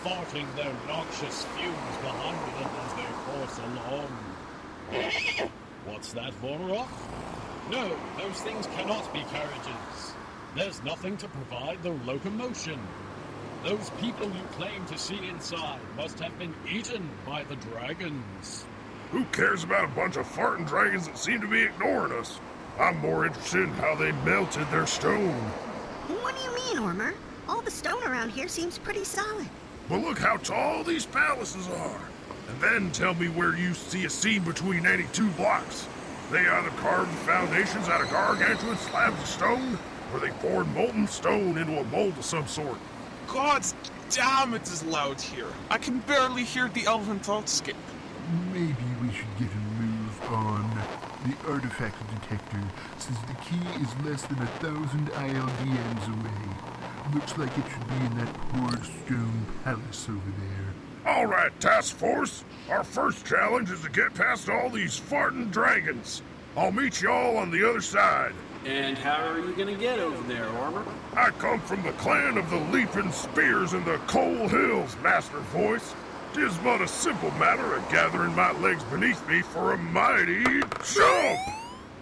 [0.03, 4.38] farting their noxious fumes behind them as they course along.
[5.85, 6.87] What's that, Vorok?
[7.69, 10.13] No, those things cannot be carriages.
[10.55, 12.79] There's nothing to provide the locomotion.
[13.63, 18.65] Those people you claim to see inside must have been eaten by the dragons.
[19.11, 22.39] Who cares about a bunch of farting dragons that seem to be ignoring us?
[22.79, 25.35] I'm more interested in how they melted their stone.
[26.07, 27.13] What do you mean, Ormer?
[27.47, 29.49] All the stone around here seems pretty solid.
[29.87, 31.99] But look how tall these palaces are.
[32.49, 35.87] And then tell me where you see a seam between any two blocks.
[36.31, 39.79] They either carved the foundations out of gargantuan slabs of stone,
[40.13, 42.77] or they poured molten stone into a mold of some sort.
[43.27, 43.75] Gods
[44.09, 45.47] damn, it is loud here.
[45.69, 47.75] I can barely hear the elven thoughtscape.
[48.51, 50.69] Maybe we should get a move on.
[51.25, 52.61] The artifact detector
[52.97, 57.13] says the key is less than a thousand ILDMs away.
[57.13, 60.88] Looks like it should be in that poor stone palace over there.
[61.05, 62.43] All right, task force.
[62.69, 66.21] Our first challenge is to get past all these farting dragons.
[66.57, 68.33] I'll meet y'all on the other side.
[68.65, 70.83] And how are you gonna get over there, Armor?
[71.15, 75.93] I come from the clan of the Leaping Spears in the Coal Hills, Master Voice.
[76.33, 81.39] Tis but a simple matter of gathering my legs beneath me for a mighty jump!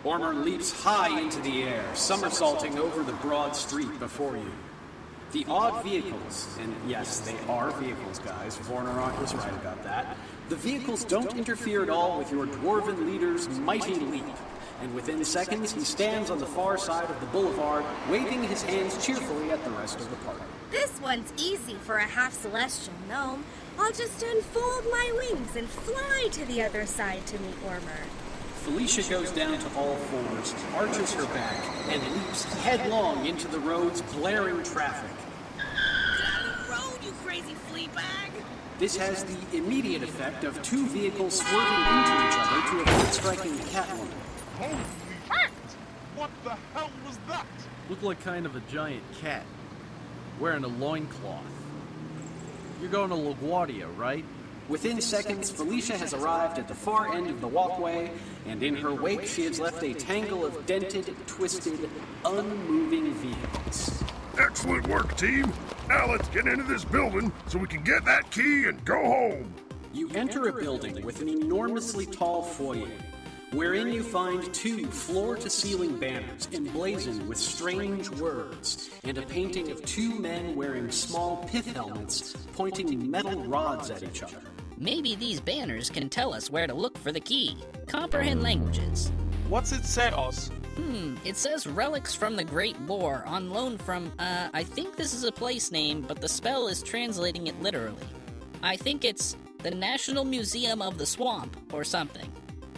[0.03, 4.51] Ormer leaps high into the air, somersaulting over the broad street before you.
[5.33, 10.15] The odd vehicles, and yes, they are vehicles, guys, Vornarok was right about that.
[10.47, 14.23] The vehicles don't interfere at all with your dwarven leader's mighty leap,
[14.81, 19.05] and within seconds he stands on the far side of the boulevard, waving his hands
[19.05, 20.43] cheerfully at the rest of the party.
[20.71, 23.43] This one's easy for a half celestial gnome.
[23.77, 28.05] I'll just unfold my wings and fly to the other side to meet Ormer.
[28.67, 31.55] Felicia goes down to all fours, arches her back,
[31.87, 35.09] and leaps headlong into the road's blaring traffic.
[36.69, 38.29] Road, you crazy flea bag!
[38.77, 43.55] This has the immediate effect of two vehicles swerving into each other to avoid striking
[43.55, 44.11] the Catwoman.
[44.57, 44.83] Holy
[45.29, 45.51] shit!
[46.17, 47.47] What the hell was that?
[47.89, 49.45] Looked like kind of a giant cat.
[50.41, 51.41] Wearing a loincloth.
[52.81, 54.25] You're going to LaGuardia, right?
[54.67, 58.11] Within seconds, Felicia has arrived at the far end of the walkway,
[58.47, 61.89] and in her wake, she has left a tangle of dented, twisted,
[62.25, 64.03] unmoving vehicles.
[64.39, 65.51] Excellent work, team.
[65.89, 69.53] Now let's get into this building so we can get that key and go home.
[69.93, 72.91] You enter a building with an enormously tall foyer,
[73.51, 79.71] wherein you find two floor to ceiling banners emblazoned with strange words, and a painting
[79.71, 84.41] of two men wearing small pith helmets pointing metal rods at each other.
[84.79, 87.57] Maybe these banners can tell us where to look for the key.
[87.87, 89.11] Comprehend languages.
[89.49, 90.49] What's it say us?
[90.75, 95.13] Hmm, it says relics from the Great War on loan from, uh, I think this
[95.15, 98.05] is a place name, but the spell is translating it literally.
[98.61, 102.31] I think it's the National Museum of the Swamp or something.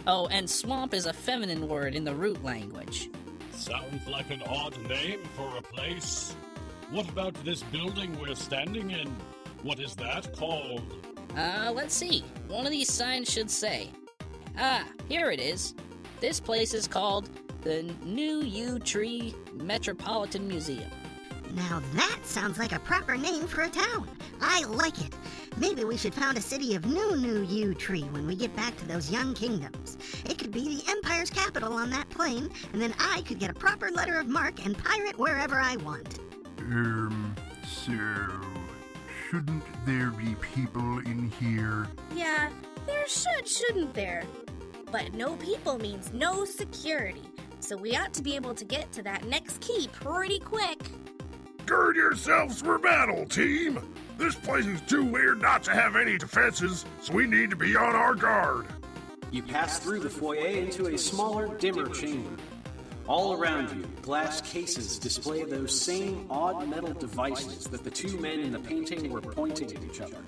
[0.06, 3.10] Oh, and swamp is a feminine word in the root language.
[3.52, 6.34] Sounds like an odd name for a place.
[6.90, 9.14] What about this building we're standing in?
[9.62, 10.82] What is that called?
[11.36, 12.24] Uh, let's see.
[12.48, 13.90] One of these signs should say.
[14.58, 15.74] Ah, here it is.
[16.20, 17.30] This place is called
[17.62, 20.90] the New Yew Tree Metropolitan Museum.
[21.54, 24.08] Now that sounds like a proper name for a town.
[24.40, 25.14] I like it.
[25.56, 28.76] Maybe we should found a city of New New Yew Tree when we get back
[28.78, 29.98] to those young kingdoms.
[30.28, 33.54] It could be the Empire's capital on that plane, and then I could get a
[33.54, 36.20] proper letter of marque and pirate wherever I want.
[36.58, 37.34] Um,
[37.66, 38.39] so.
[39.30, 41.86] Shouldn't there be people in here?
[42.12, 42.50] Yeah,
[42.84, 44.24] there should, shouldn't there?
[44.90, 47.22] But no people means no security,
[47.60, 50.80] so we ought to be able to get to that next key pretty quick.
[51.64, 53.78] Gird yourselves for battle, team!
[54.18, 57.76] This place is too weird not to have any defenses, so we need to be
[57.76, 58.66] on our guard.
[59.30, 62.42] You pass through the foyer into a smaller, dimmer chamber.
[63.10, 68.38] All around you, glass cases display those same odd metal devices that the two men
[68.38, 70.18] in the painting were pointing at each other.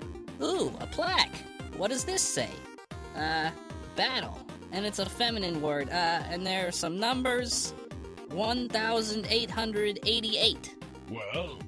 [0.41, 1.33] Ooh, a plaque.
[1.77, 2.49] What does this say?
[3.15, 3.51] Uh,
[3.95, 4.37] battle.
[4.73, 5.91] And it's a feminine word.
[5.91, 7.73] Uh, and there are some numbers
[8.31, 10.75] 1,888.
[11.09, 11.59] Well,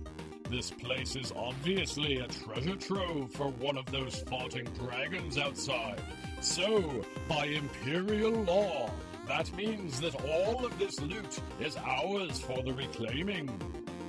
[0.50, 6.02] this place is obviously a treasure trove for one of those fighting dragons outside.
[6.42, 8.92] So, by imperial law,
[9.28, 13.50] that means that all of this loot is ours for the reclaiming.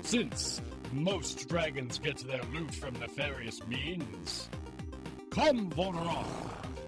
[0.02, 0.60] Since
[0.92, 4.48] most dragons get their loot from nefarious means.
[5.30, 6.26] Come, Vonaroth,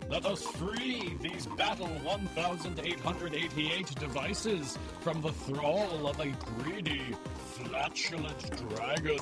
[0.08, 6.28] let us free these Battle 1888 devices from the thrall of a
[6.62, 7.02] greedy,
[7.34, 9.18] flatulent dragon.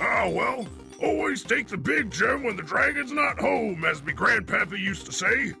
[0.00, 0.68] Ah, well,
[1.02, 5.12] always take the big gem when the dragon's not home, as me grandpappy used to
[5.12, 5.54] say.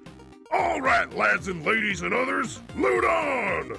[0.52, 3.78] All right, lads and ladies and others, loot on!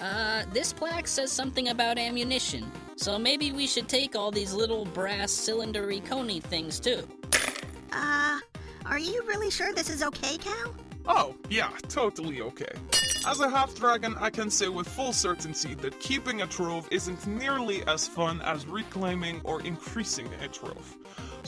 [0.00, 4.84] Uh, this plaque says something about ammunition, so maybe we should take all these little
[4.86, 7.06] brass cylindery coney things too.
[7.92, 8.38] Uh,
[8.86, 10.74] are you really sure this is okay, Cal?
[11.06, 12.72] Oh, yeah, totally okay.
[13.26, 17.26] As a half dragon, I can say with full certainty that keeping a trove isn't
[17.26, 20.97] nearly as fun as reclaiming or increasing a trove.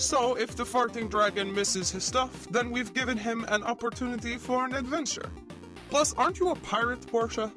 [0.01, 4.65] So, if the farting dragon misses his stuff, then we've given him an opportunity for
[4.65, 5.31] an adventure.
[5.91, 7.53] Plus, aren't you a pirate, Portia?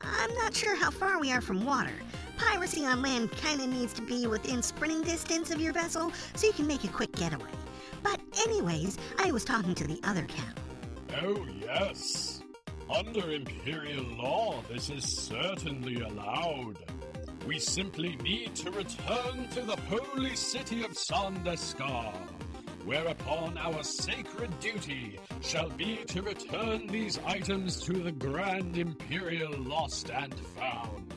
[0.00, 1.92] I'm not sure how far we are from water.
[2.38, 6.52] Piracy on land kinda needs to be within sprinting distance of your vessel so you
[6.52, 7.50] can make a quick getaway.
[8.04, 11.24] But, anyways, I was talking to the other Cal.
[11.24, 12.40] Oh, yes.
[12.88, 16.78] Under Imperial law, this is certainly allowed.
[17.46, 22.12] We simply need to return to the holy city of Sandeskar,
[22.84, 30.10] whereupon our sacred duty shall be to return these items to the Grand Imperial Lost
[30.10, 31.14] and Found.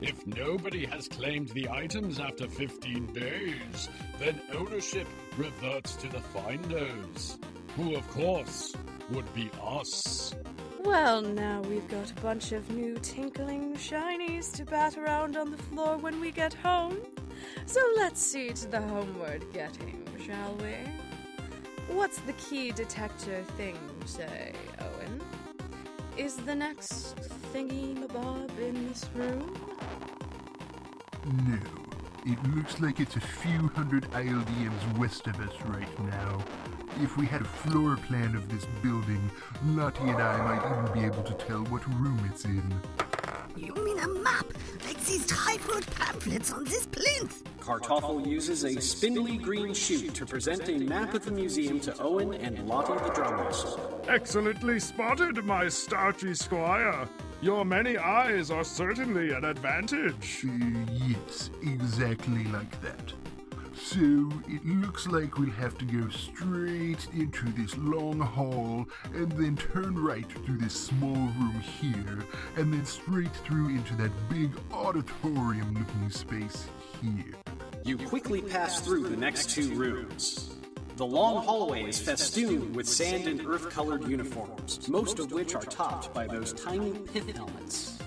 [0.00, 3.88] If nobody has claimed the items after 15 days,
[4.18, 7.38] then ownership reverts to the finders,
[7.76, 8.74] who, of course,
[9.10, 10.34] would be us.
[10.82, 15.58] Well, now we've got a bunch of new tinkling shinies to bat around on the
[15.58, 16.96] floor when we get home.
[17.66, 21.94] So let's see to the homeward getting, shall we?
[21.94, 25.20] What's the key detector thing say, Owen?
[26.16, 27.14] Is the next
[27.52, 29.54] thingy mabob in this room?
[31.46, 31.79] No.
[32.26, 36.44] It looks like it's a few hundred ILDMs west of us right now.
[37.00, 39.30] If we had a floor plan of this building,
[39.64, 42.74] Lottie and I might even be able to tell what room it's in.
[43.56, 44.44] You mean a map?
[44.84, 47.42] Like these typhoid pamphlets on this plinth?
[47.58, 52.34] Kartoffel uses a spindly green chute to present a map of the museum to Owen
[52.34, 54.08] and Lottie the Drummaster.
[54.08, 57.08] Excellently spotted, my starchy squire.
[57.42, 60.44] Your many eyes are certainly an advantage.
[60.44, 63.14] Uh, yes, exactly like that.
[63.74, 69.56] So, it looks like we'll have to go straight into this long hall and then
[69.56, 72.18] turn right through this small room here
[72.56, 76.66] and then straight through into that big auditorium looking space
[77.00, 77.34] here.
[77.84, 80.59] You quickly pass through the next two rooms.
[80.96, 85.62] The long hallway is festooned with sand and earth colored uniforms, most of which are
[85.62, 87.98] topped by those tiny pith helmets.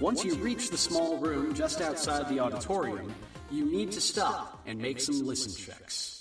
[0.00, 3.12] Once you reach the small room just outside the auditorium,
[3.50, 6.18] you need to stop and make some listen checks.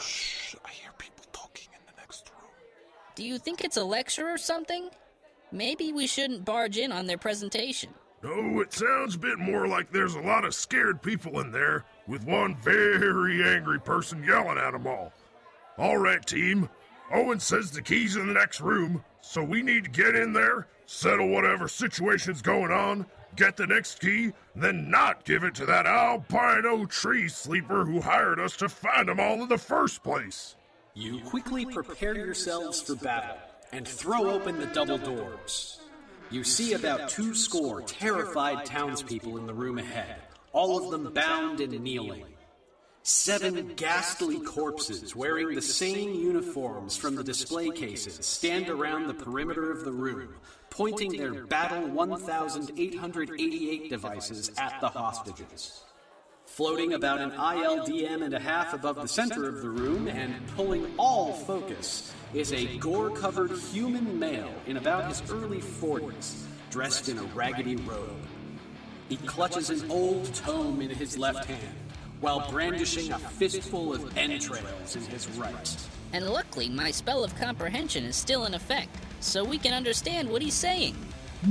[0.00, 2.50] Shh, I hear people talking in the next room.
[3.14, 4.90] Do you think it's a lecture or something?
[5.50, 7.90] Maybe we shouldn't barge in on their presentation.
[8.22, 11.84] No, it sounds a bit more like there's a lot of scared people in there,
[12.08, 15.12] with one very angry person yelling at them all.
[15.76, 16.68] All right, team.
[17.12, 20.66] Owen says the key's in the next room, so we need to get in there,
[20.86, 23.06] settle whatever situation's going on,
[23.36, 28.40] get the next key, then not give it to that albino tree sleeper who hired
[28.40, 30.56] us to find them all in the first place.
[30.94, 33.38] You quickly prepare yourselves for battle
[33.72, 35.80] and throw open the double doors.
[36.30, 40.16] You see about two score terrified townspeople in the room ahead,
[40.52, 42.24] all of them bound and kneeling.
[43.02, 49.70] Seven ghastly corpses wearing the same uniforms from the display cases stand around the perimeter
[49.70, 50.34] of the room,
[50.68, 55.84] pointing their Battle 1888 devices at the hostages.
[56.44, 60.86] Floating about an ILDM and a half above the center of the room and pulling
[60.98, 67.16] all focus is a gore covered human male in about his early 40s, dressed in
[67.16, 68.27] a raggedy robe.
[69.08, 71.74] He clutches an old tome in his left hand
[72.20, 75.76] while brandishing a fistful of entrails in his right.
[76.12, 80.42] And luckily, my spell of comprehension is still in effect, so we can understand what
[80.42, 80.96] he's saying.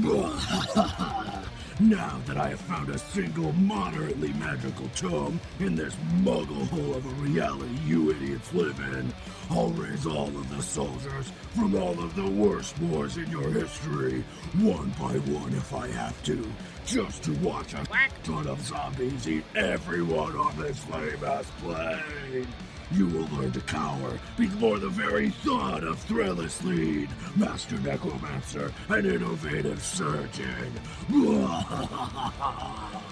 [1.79, 7.05] now that I have found a single moderately magical tome in this muggle hole of
[7.05, 9.13] a reality you idiots live in,
[9.49, 14.23] I'll raise all of the soldiers from all of the worst wars in your history,
[14.59, 16.45] one by one if I have to,
[16.85, 17.85] just to watch a
[18.23, 22.47] ton of zombies eat everyone on this lame ass plane.
[22.91, 29.05] You will learn to cower before the very thought of Thrillus Lead, Master Necromancer, and
[29.05, 30.71] Innovative Surgeon.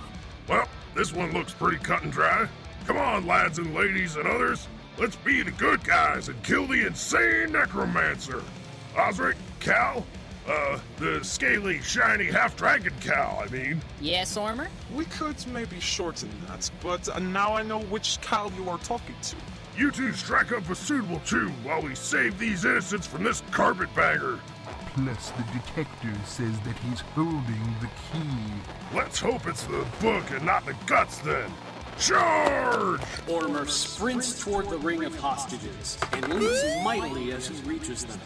[0.48, 2.48] Well, this one looks pretty cut and dry.
[2.86, 4.68] Come on, lads and ladies and others.
[4.98, 8.42] Let's be the good guys and kill the insane necromancer.
[8.98, 10.06] Osric, Cal,
[10.48, 13.82] uh, the scaly, shiny half-dragon Cal, I mean.
[14.00, 14.70] Yes, Armor?
[14.94, 19.16] We could maybe shorten that, but uh, now I know which Cal you are talking
[19.24, 19.36] to.
[19.78, 24.40] You two strike up a suitable tune while we save these innocents from this carpetbagger.
[24.94, 28.96] Plus, the detective says that he's holding the key.
[28.96, 31.52] Let's hope it's the book and not the guts then.
[32.00, 33.00] Charge!
[33.28, 38.20] Ormer sprints toward the ring of hostages and leaps mightily as he reaches them.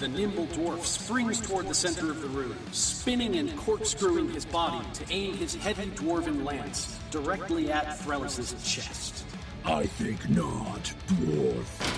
[0.00, 4.84] The nimble dwarf springs toward the center of the room, spinning and corkscrewing his body
[4.94, 9.24] to aim his heavy dwarven lance directly at Threllis's chest.
[9.64, 11.94] I think not, dwarf.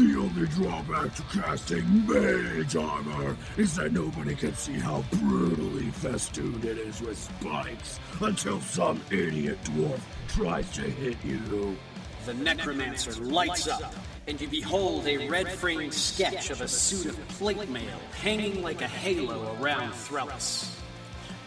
[0.00, 6.64] The only drawback to casting mage armor is that nobody can see how brutally festooned
[6.64, 11.76] it is with spikes until some idiot dwarf tries to hit you.
[12.24, 13.94] The necromancer lights up,
[14.26, 18.80] and you behold a red framed sketch of a suit of plate mail hanging like
[18.80, 20.74] a halo around Threllis.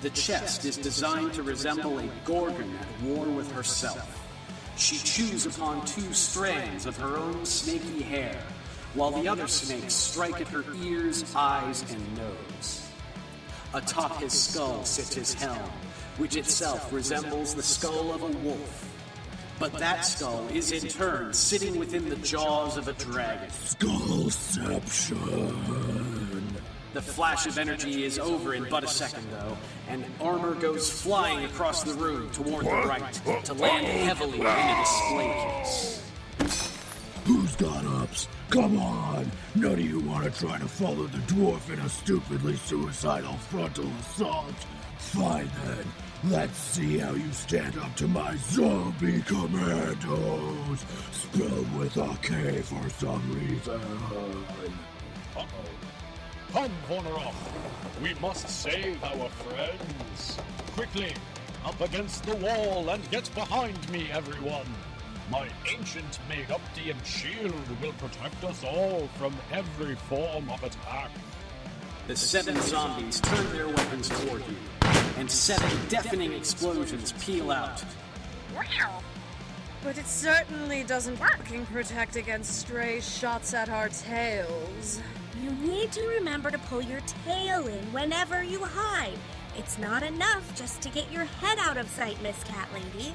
[0.04, 4.23] The chest is designed to resemble a Gorgon at war with herself.
[4.78, 8.38] She chews upon two strands of her own snaky hair,
[8.94, 12.88] while the other snakes strike at her ears, eyes, and nose.
[13.74, 15.70] Atop his skull sits his helm,
[16.18, 18.90] which itself resembles the skull of a wolf.
[19.60, 23.50] But that skull is in turn sitting within the jaws of a dragon.
[23.50, 26.43] Skullception.
[26.94, 29.58] The flash of energy is over in but a second, though,
[29.90, 33.14] and armor goes flying across the room toward the right
[33.46, 36.04] to land heavily in a display case.
[37.26, 38.28] Who's got ups?
[38.52, 39.32] Come on!
[39.56, 43.90] None of you want to try to follow the dwarf in a stupidly suicidal frontal
[44.02, 44.54] assault?
[45.00, 45.86] Fine then.
[46.26, 52.88] Let's see how you stand up to my zombie commandos, spelled with a K for
[52.92, 53.82] some reason.
[55.36, 55.83] Uh-oh.
[56.54, 57.34] Come, Vornarok.
[58.00, 60.38] We must save our friends.
[60.76, 61.12] Quickly,
[61.66, 64.68] up against the wall and get behind me, everyone.
[65.32, 71.10] My ancient Megaptian shield will protect us all from every form of attack.
[72.06, 74.56] The seven zombies turn their weapons toward you,
[75.18, 77.84] and seven deafening explosions peel out.
[78.56, 79.02] Wow.
[79.84, 85.02] But it certainly doesn't fucking protect against stray shots at our tails.
[85.44, 89.18] You need to remember to pull your tail in whenever you hide.
[89.58, 93.14] It's not enough just to get your head out of sight, Miss Cat Lady.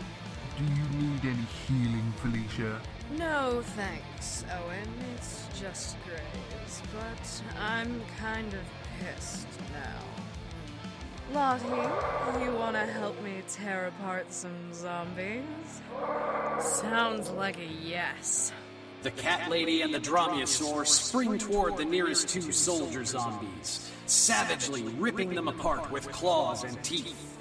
[0.58, 2.82] Do you need any healing, Felicia?
[3.16, 4.92] No thanks, Owen.
[5.14, 6.82] It's just graze.
[6.92, 8.60] But I'm kind of
[9.00, 11.32] pissed now.
[11.32, 15.80] Lottie, you wanna help me tear apart some zombies?
[16.60, 18.52] Sounds like a yes.
[19.08, 25.34] The cat lady and the dromaeosaur spring toward the nearest two soldier zombies, savagely ripping
[25.34, 27.38] them apart with claws and teeth.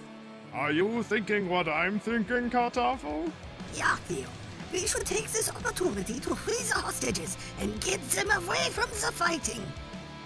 [0.53, 3.29] Are you thinking what I'm thinking, Kartoffel?
[3.75, 4.29] Yeah, Theo.
[4.71, 9.11] We should take this opportunity to free the hostages and get them away from the
[9.11, 9.61] fighting.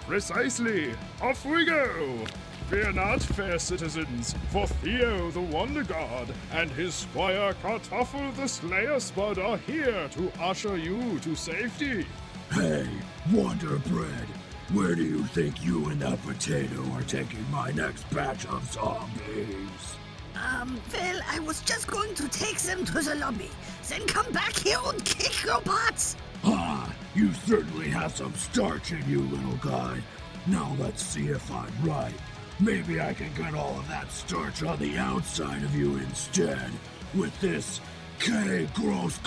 [0.06, 0.94] Precisely.
[1.20, 2.24] Off we go.
[2.72, 8.98] Fear not, fair citizens, for Theo the Wonder God and his squire Kartoffel the Slayer
[8.98, 12.06] Spud are here to usher you to safety.
[12.50, 12.88] Hey,
[13.30, 14.26] Wonder Bread,
[14.72, 19.96] where do you think you and that potato are taking my next batch of zombies?
[20.34, 23.50] Um, well, I was just going to take them to the lobby,
[23.86, 26.16] then come back here and kick your butts.
[26.42, 30.00] Ah, you certainly have some starch in you, little guy.
[30.46, 32.14] Now let's see if I'm right.
[32.60, 36.70] Maybe I can get all of that starch on the outside of you instead
[37.14, 37.80] with this
[38.18, 39.18] K Gross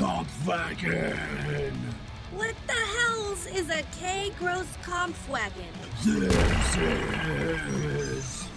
[0.45, 1.73] Wagon.
[2.33, 4.67] What the hells is a K Gross
[5.29, 5.65] Wagon?
[6.05, 8.47] This is.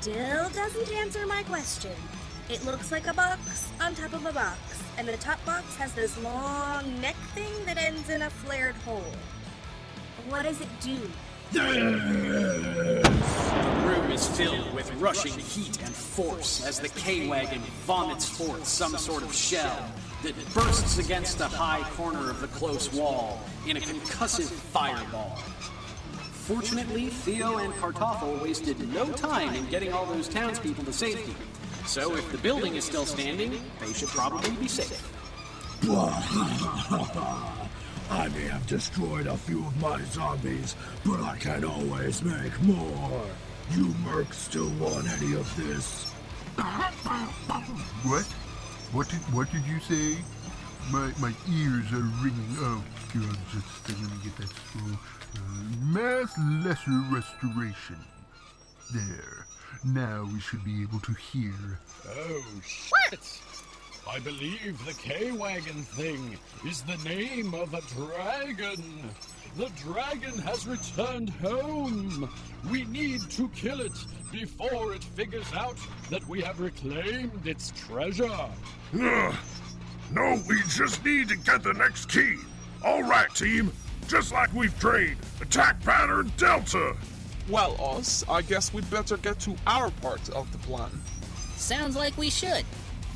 [0.00, 1.92] Still doesn't answer my question.
[2.50, 4.58] It looks like a box on top of a box,
[4.98, 9.02] and the top box has this long neck thing that ends in a flared hole.
[10.28, 11.10] What does it do?
[11.54, 13.00] The
[13.86, 19.22] room is filled with rushing heat and force as the K-Wagon vomits forth some sort
[19.22, 19.88] of shell
[20.24, 25.36] that bursts against the high corner of the close wall in a concussive fireball.
[26.32, 31.36] Fortunately, Theo and Kartoffel wasted no time in getting all those townspeople to safety.
[31.86, 35.08] So if the building is still standing, they should probably be safe.
[38.10, 43.24] I may have destroyed a few of my zombies, but I can always make more.
[43.70, 46.12] You mercs still want any of this?
[48.04, 48.24] What?
[48.92, 50.18] What did What did you say?
[50.92, 52.56] My my ears are ringing.
[52.58, 52.84] Oh
[53.14, 53.38] God!
[53.50, 54.98] Just let me get that scroll.
[55.34, 55.40] Uh,
[55.82, 57.96] mass lesser restoration.
[58.92, 59.46] There.
[59.84, 61.80] Now we should be able to hear.
[62.08, 63.40] Oh, shit!
[64.10, 66.36] I believe the K-Wagon thing
[66.66, 69.10] is the name of a dragon.
[69.56, 72.28] The dragon has returned home.
[72.70, 73.92] We need to kill it
[74.30, 75.78] before it figures out
[76.10, 78.30] that we have reclaimed its treasure.
[79.00, 79.34] Ugh.
[80.10, 82.36] No, we just need to get the next key.
[82.84, 83.72] All right, team.
[84.06, 85.16] Just like we've trained.
[85.40, 86.94] Attack pattern Delta.
[87.48, 90.90] Well, Oz, I guess we'd better get to our part of the plan.
[91.56, 92.64] Sounds like we should.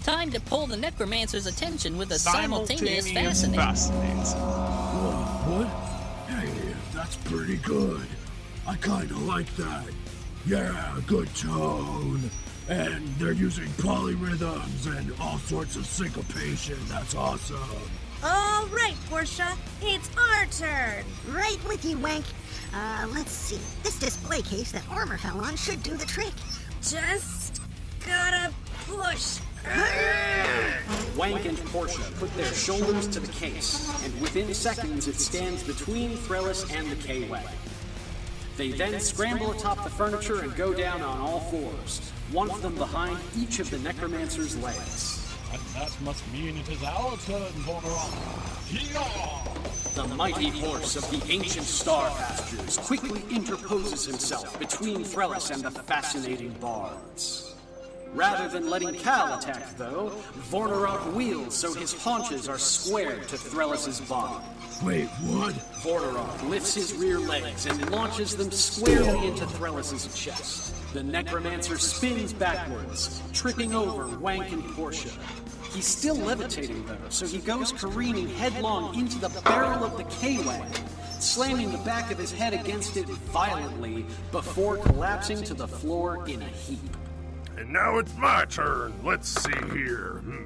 [0.08, 3.60] Time to pull the necromancer's attention with a simultaneous, fascinate.
[5.46, 5.66] What?
[6.34, 6.50] Hey,
[6.94, 8.06] that's pretty good.
[8.66, 9.84] I kinda like that.
[10.46, 12.30] Yeah, good tone.
[12.70, 16.78] And they're using polyrhythms and all sorts of syncopation.
[16.88, 17.58] That's awesome.
[18.24, 21.04] All right, Portia, it's our turn.
[21.28, 22.24] Right with you, Wank.
[22.72, 23.60] Uh, let's see.
[23.82, 26.32] This display case that armor fell on should do the trick.
[26.80, 27.60] Just
[28.06, 28.54] gotta
[28.86, 29.40] push.
[31.16, 36.16] Wank and Portia put their shoulders to the case, and within seconds it stands between
[36.16, 37.50] Threllis and the K-Wagon.
[38.56, 42.76] They then scramble atop the furniture and go down on all fours, one of them
[42.76, 45.24] behind each of the necromancer's legs.
[45.52, 48.66] And that must mean it is our turn, Vorneron.
[48.66, 49.58] Here!
[49.94, 55.70] The mighty horse of the ancient star pastures quickly interposes himself between Threllis and the
[55.70, 57.54] fascinating bards.
[58.14, 60.10] Rather than letting Cal attack, though,
[60.50, 64.44] Vornarok wheels so his haunches are squared to Threllis' body.
[64.82, 65.54] Wait, what?
[65.82, 70.74] Vornarok lifts his rear legs and launches them squarely into Threllis' chest.
[70.94, 75.10] The necromancer spins backwards, tripping over Wank and Portia.
[75.70, 80.82] He's still levitating, though, so he goes careening headlong into the barrel of the K-Wagon,
[81.20, 86.40] slamming the back of his head against it violently before collapsing to the floor in
[86.40, 86.96] a heap.
[87.58, 88.94] And now it's my turn.
[89.02, 90.22] Let's see here.
[90.22, 90.44] Hmm.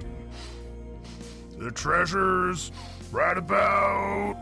[1.59, 2.73] The treasures
[3.11, 4.39] right about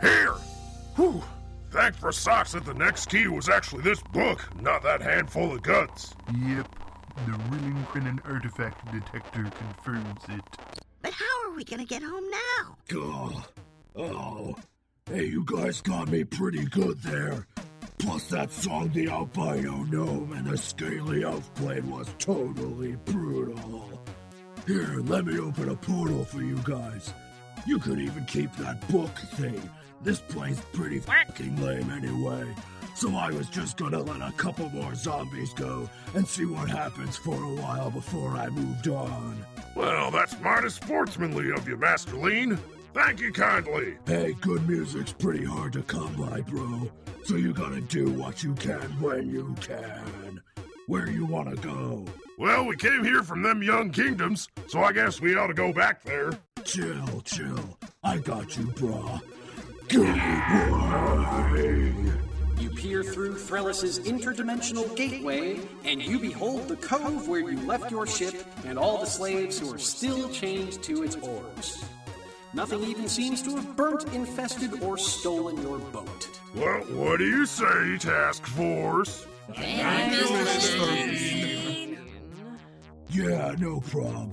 [0.00, 0.32] here.
[0.96, 1.22] Whew.
[1.70, 5.62] Thank for socks that the next key was actually this book, not that handful of
[5.62, 6.14] guts.
[6.48, 6.74] Yep.
[7.26, 10.42] The Rillinkrennen artifact detector confirms it.
[11.02, 12.76] But how are we gonna get home now?
[12.94, 13.44] Oh,
[13.94, 14.56] oh.
[15.06, 17.46] Hey, you guys got me pretty good there.
[18.00, 23.88] Plus, that song the albino gnome and the scaly elf played was totally brutal.
[24.66, 27.12] Here, let me open a portal for you guys.
[27.66, 29.68] You could even keep that book thing.
[30.02, 32.46] This play's pretty fucking lame anyway.
[32.94, 37.16] So I was just gonna let a couple more zombies go and see what happens
[37.16, 39.44] for a while before I moved on.
[39.76, 42.58] Well, that's mighty sportsmanly of you, Master Lean.
[42.92, 43.96] Thank you kindly.
[44.06, 46.90] Hey, good music's pretty hard to come by, bro.
[47.24, 50.40] So you gotta do what you can when you can.
[50.86, 52.04] Where you wanna go?
[52.36, 55.72] Well, we came here from them young kingdoms, so I guess we ought to go
[55.72, 56.32] back there.
[56.64, 57.78] Chill, chill.
[58.02, 59.20] I got you, brah.
[59.88, 60.14] Give me
[61.52, 61.94] way.
[62.58, 68.06] You peer through Threllis's interdimensional gateway, and you behold the cove where you left your
[68.06, 68.34] ship
[68.64, 71.84] and all the slaves who are still chained to its oars.
[72.52, 76.28] Nothing even seems to have burnt, infested, or stolen your boat.
[76.54, 79.26] Well, what do you say, Task Force?
[83.10, 84.32] Yeah, no problem.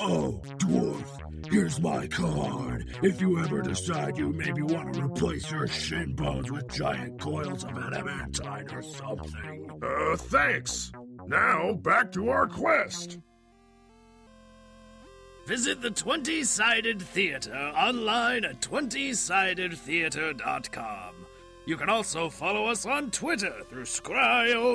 [0.00, 2.98] Oh, dwarf, here's my card.
[3.02, 7.62] If you ever decide you maybe want to replace your shin bones with giant coils
[7.62, 9.70] of adamantine or something.
[9.82, 10.90] Uh, thanks.
[11.26, 13.18] Now, back to our quest.
[15.46, 21.14] Visit the 20 Sided Theater online at 20sidedtheatre.com.
[21.64, 23.86] You can also follow us on Twitter through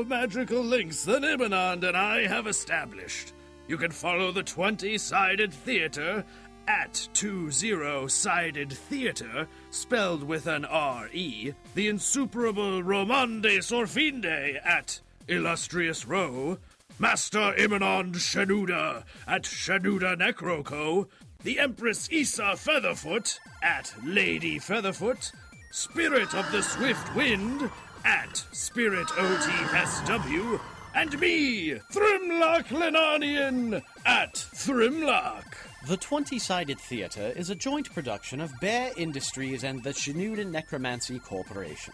[0.03, 3.32] magical links that Imanond and I have established.
[3.68, 6.26] You can follow the 20 Sided Theater
[6.68, 14.99] at 20 Sided Theater, spelled with an R-E, the insuperable Romande Swarfinde at
[15.30, 16.57] Illustrious Rho,
[17.00, 21.08] Master Imanond Shenouda at Shenouda Necroco,
[21.43, 25.32] the Empress Issa Featherfoot at Lady Featherfoot,
[25.70, 27.70] Spirit of the Swift Wind
[28.04, 30.60] at Spirit OTSW,
[30.95, 35.54] and me, Thrimlach Lenanian at Thrimlach.
[35.88, 41.20] The 20 Sided Theater is a joint production of Bear Industries and the Shenouda Necromancy
[41.20, 41.93] Corporation.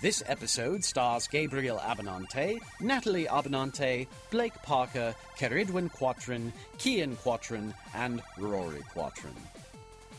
[0.00, 8.82] This episode stars Gabriel Abenante, Natalie Abenante, Blake Parker, Keridwin Quatrin, Kian Quatrin, and Rory
[8.94, 9.34] Quatrin.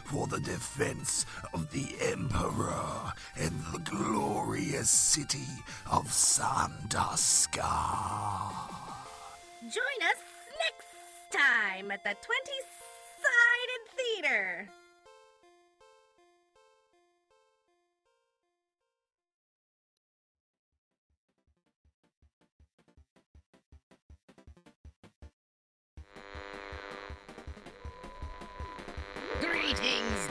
[0.05, 5.47] for the defense of the Emperor and the glorious city
[5.91, 7.63] of Sandaskar.
[9.61, 10.21] Join us
[10.57, 10.87] next
[11.31, 12.51] time at the 20
[13.21, 14.69] Sided Theater.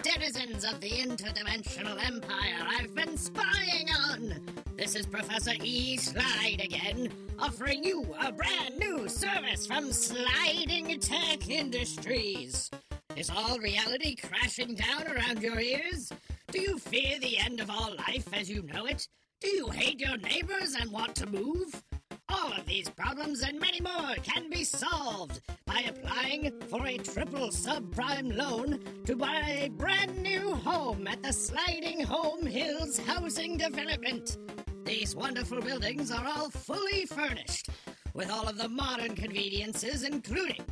[0.02, 4.40] Denizens of the interdimensional empire I've been spying on!
[4.76, 5.96] This is Professor E.
[5.96, 12.70] Slide again, offering you a brand new service from Sliding Tech Industries.
[13.16, 16.12] Is all reality crashing down around your ears?
[16.52, 19.08] Do you fear the end of all life as you know it?
[19.40, 21.82] Do you hate your neighbors and want to move?
[22.30, 27.48] All of these problems and many more can be solved by applying for a triple
[27.48, 34.36] subprime loan to buy a brand new home at the Sliding Home Hills Housing Development.
[34.84, 37.70] These wonderful buildings are all fully furnished
[38.14, 40.64] with all of the modern conveniences, including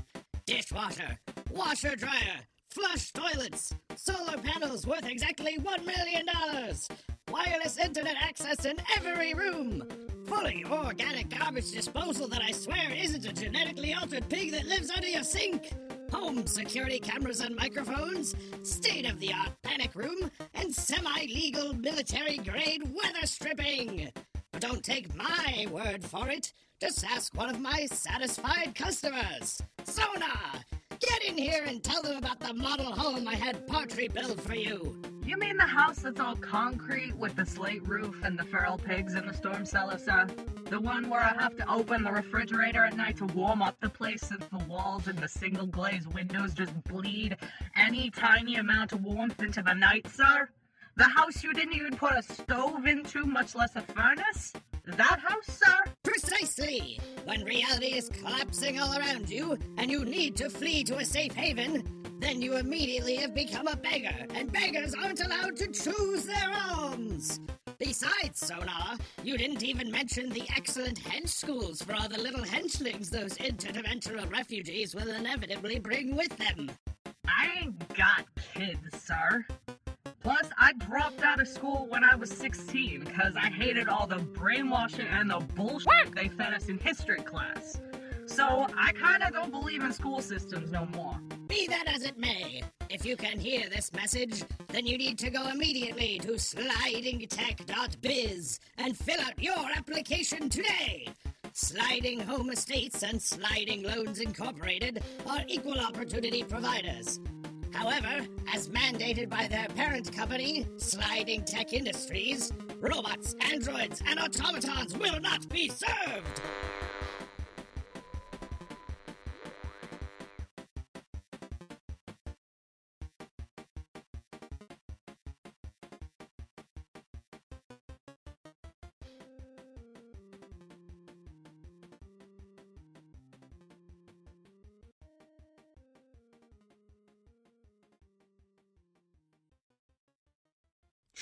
[0.47, 1.19] dishwasher,
[1.51, 2.41] washer dryer,
[2.71, 6.27] flush toilets, solar panels worth exactly $1 million,
[7.31, 9.83] wireless internet access in every room,
[10.27, 15.09] fully organic garbage disposal that I swear isn't a genetically altered pig that lives under
[15.09, 15.73] your sink,
[16.13, 22.39] home security cameras and microphones, state of the art panic room, and semi legal military
[22.39, 24.11] grade weather stripping.
[24.53, 26.53] But don't take my word for it.
[26.81, 29.63] Just ask one of my satisfied customers.
[29.85, 30.65] Sona!
[31.01, 34.55] Get in here and tell them about the model home I had Partry build for
[34.55, 34.97] you.
[35.25, 39.15] You mean the house that's all concrete with the slate roof and the feral pigs
[39.15, 40.27] in the storm cellar, sir?
[40.71, 43.91] The one where I have to open the refrigerator at night to warm up the
[43.91, 47.37] place since the walls and the single glazed windows just bleed
[47.77, 50.49] any tiny amount of warmth into the night, sir?
[50.97, 54.55] The house you didn't even put a stove into, much less a furnace?
[54.87, 55.93] That house, sir?
[56.05, 57.01] Precisely!
[57.25, 61.35] When reality is collapsing all around you and you need to flee to a safe
[61.35, 61.83] haven,
[62.21, 67.41] then you immediately have become a beggar, and beggars aren't allowed to choose their alms!
[67.79, 73.11] Besides, Sonar, you didn't even mention the excellent hench schools for all the little henchlings
[73.11, 76.71] those interdimensional refugees will inevitably bring with them.
[77.27, 78.25] I ain't got
[78.55, 79.45] kids, sir.
[80.27, 84.19] Plus, I dropped out of school when I was 16 because I hated all the
[84.19, 87.81] brainwashing and the bullshit they fed us in history class.
[88.27, 91.17] So, I kinda don't believe in school systems no more.
[91.47, 95.31] Be that as it may, if you can hear this message, then you need to
[95.31, 101.07] go immediately to slidingtech.biz and fill out your application today.
[101.53, 107.21] Sliding Home Estates and Sliding Loans Incorporated are equal opportunity providers.
[107.77, 112.51] However, as mandated by their parent company, Sliding Tech Industries,
[112.81, 116.41] robots, androids, and automatons will not be served!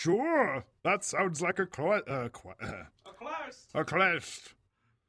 [0.05, 3.71] Sure, that sounds like a cl- uh, qu- uh, A quest.
[3.75, 4.53] a quest.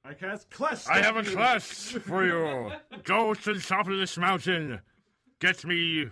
[0.06, 0.90] I cast quest.
[0.90, 1.36] I have a you.
[1.36, 2.72] quest for you.
[3.04, 4.80] Go to the top of this mountain.
[5.42, 6.06] Get me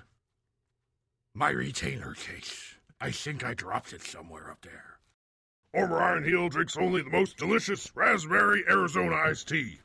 [1.33, 2.75] my retainer case.
[2.99, 4.97] I think I dropped it somewhere up there.
[5.73, 9.79] Ironheel drinks only the most delicious raspberry Arizona iced tea.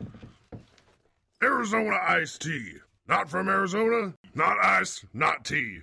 [1.40, 2.78] Arizona iced tea.
[3.06, 5.78] Not from Arizona, not ice, not tea.